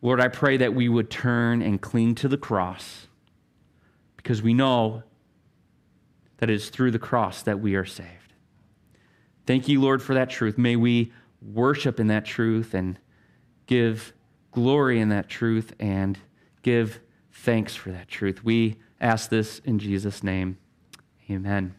Lord, 0.02 0.20
I 0.20 0.28
pray 0.28 0.58
that 0.58 0.74
we 0.74 0.90
would 0.90 1.12
turn 1.12 1.62
and 1.62 1.80
cling 1.80 2.16
to 2.16 2.28
the 2.28 2.38
cross 2.38 3.06
because 4.18 4.42
we 4.42 4.56
know 4.56 5.04
that 6.38 6.50
it 6.50 6.54
is 6.56 6.70
through 6.70 6.90
the 6.90 7.00
cross 7.00 7.44
that 7.44 7.60
we 7.60 7.76
are 7.76 7.86
saved. 7.86 8.34
Thank 9.46 9.68
you, 9.68 9.80
Lord, 9.80 10.02
for 10.02 10.16
that 10.16 10.32
truth. 10.32 10.58
May 10.58 10.76
we 10.76 11.14
worship 11.44 12.00
in 12.00 12.08
that 12.08 12.26
truth 12.26 12.74
and 12.74 12.98
give 13.68 14.14
glory 14.52 15.00
in 15.00 15.10
that 15.10 15.30
truth 15.30 15.76
and 15.80 16.18
give 16.64 17.02
thanks 17.32 17.76
for 17.76 17.92
that 17.92 18.08
truth. 18.08 18.44
We 18.44 18.78
ask 19.00 19.30
this 19.30 19.60
in 19.60 19.78
Jesus' 19.78 20.24
name. 20.24 20.58
Amen. 21.30 21.76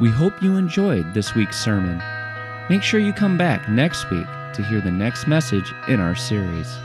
We 0.00 0.08
hope 0.08 0.42
you 0.42 0.56
enjoyed 0.56 1.12
this 1.12 1.34
week's 1.34 1.62
sermon. 1.62 2.02
Make 2.70 2.82
sure 2.82 3.00
you 3.00 3.12
come 3.12 3.36
back 3.36 3.68
next 3.68 4.10
week 4.10 4.26
to 4.54 4.62
hear 4.62 4.80
the 4.80 4.90
next 4.90 5.26
message 5.26 5.74
in 5.88 6.00
our 6.00 6.14
series. 6.14 6.78